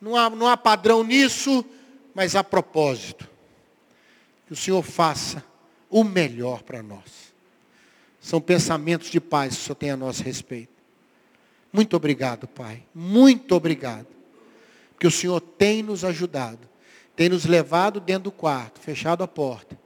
Não 0.00 0.14
há, 0.14 0.30
não 0.30 0.46
há 0.46 0.56
padrão 0.56 1.02
nisso, 1.02 1.64
mas 2.14 2.36
há 2.36 2.44
propósito. 2.44 3.28
Que 4.46 4.52
o 4.52 4.56
Senhor 4.56 4.84
faça 4.84 5.44
o 5.90 6.04
melhor 6.04 6.62
para 6.62 6.84
nós. 6.84 7.34
São 8.20 8.40
pensamentos 8.40 9.10
de 9.10 9.18
paz 9.18 9.56
que 9.56 9.62
o 9.62 9.64
Senhor 9.64 9.74
tem 9.74 9.90
a 9.90 9.96
nosso 9.96 10.22
respeito. 10.22 10.77
Muito 11.72 11.96
obrigado, 11.96 12.46
Pai. 12.46 12.82
Muito 12.94 13.54
obrigado. 13.54 14.06
Porque 14.90 15.06
o 15.06 15.10
Senhor 15.10 15.40
tem 15.40 15.82
nos 15.82 16.04
ajudado. 16.04 16.68
Tem 17.14 17.28
nos 17.28 17.44
levado 17.44 18.00
dentro 18.00 18.24
do 18.24 18.32
quarto, 18.32 18.80
fechado 18.80 19.22
a 19.22 19.28
porta. 19.28 19.78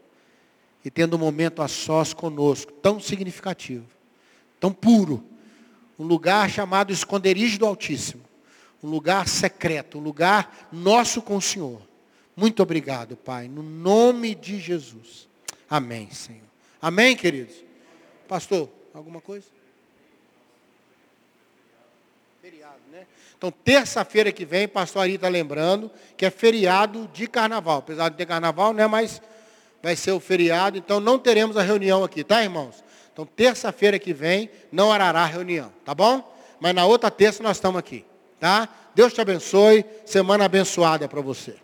E 0.85 0.90
tendo 0.90 1.16
um 1.16 1.18
momento 1.18 1.62
a 1.62 1.68
sós 1.68 2.12
conosco, 2.12 2.73
tão 2.73 3.01
significativo, 3.01 3.87
tão 4.61 4.73
puro. 4.73 5.25
Um 5.99 6.05
lugar 6.05 6.51
chamado 6.51 6.92
esconderijo 6.92 7.59
do 7.59 7.66
Altíssimo. 7.66 8.23
Um 8.83 8.90
lugar 8.90 9.29
secreto, 9.29 9.99
um 9.99 10.03
lugar 10.03 10.68
nosso 10.73 11.23
com 11.23 11.37
o 11.37 11.42
Senhor. 11.42 11.81
Muito 12.37 12.62
obrigado, 12.62 13.16
Pai. 13.16 13.49
No 13.49 13.62
nome 13.62 14.35
de 14.35 14.59
Jesus. 14.59 15.29
Amém, 15.68 16.11
Senhor. 16.11 16.42
Amém, 16.81 17.16
queridos? 17.16 17.55
Pastor, 18.27 18.68
alguma 18.92 19.21
coisa? 19.21 19.47
Feriado, 22.40 22.81
né? 22.90 23.07
Então, 23.42 23.50
terça-feira 23.50 24.31
que 24.31 24.44
vem, 24.44 24.68
pastor 24.68 25.02
Ari 25.02 25.16
está 25.16 25.28
lembrando 25.28 25.90
que 26.16 26.24
é 26.24 26.31
feriado 26.31 27.11
de 27.12 27.26
carnaval. 27.26 27.78
Apesar 27.78 28.09
de 28.09 28.16
ter 28.16 28.24
carnaval, 28.24 28.72
né? 28.72 28.87
Mas 28.87 29.20
vai 29.83 29.96
ser 29.96 30.12
o 30.12 30.20
feriado, 30.20 30.78
então 30.78 31.00
não 31.00 31.18
teremos 31.18 31.57
a 31.57 31.62
reunião 31.62 32.05
aqui, 32.05 32.22
tá, 32.22 32.40
irmãos? 32.40 32.85
Então, 33.12 33.26
terça-feira 33.26 33.98
que 33.98 34.12
vem, 34.12 34.48
não 34.70 34.92
arará 34.92 35.24
reunião, 35.24 35.72
tá 35.85 35.92
bom? 35.92 36.22
Mas 36.61 36.72
na 36.72 36.87
outra 36.87 37.11
terça 37.11 37.42
nós 37.42 37.57
estamos 37.57 37.81
aqui, 37.81 38.05
tá? 38.38 38.68
Deus 38.94 39.12
te 39.12 39.20
abençoe, 39.20 39.85
semana 40.07 40.44
abençoada 40.44 41.09
para 41.09 41.20
você. 41.20 41.57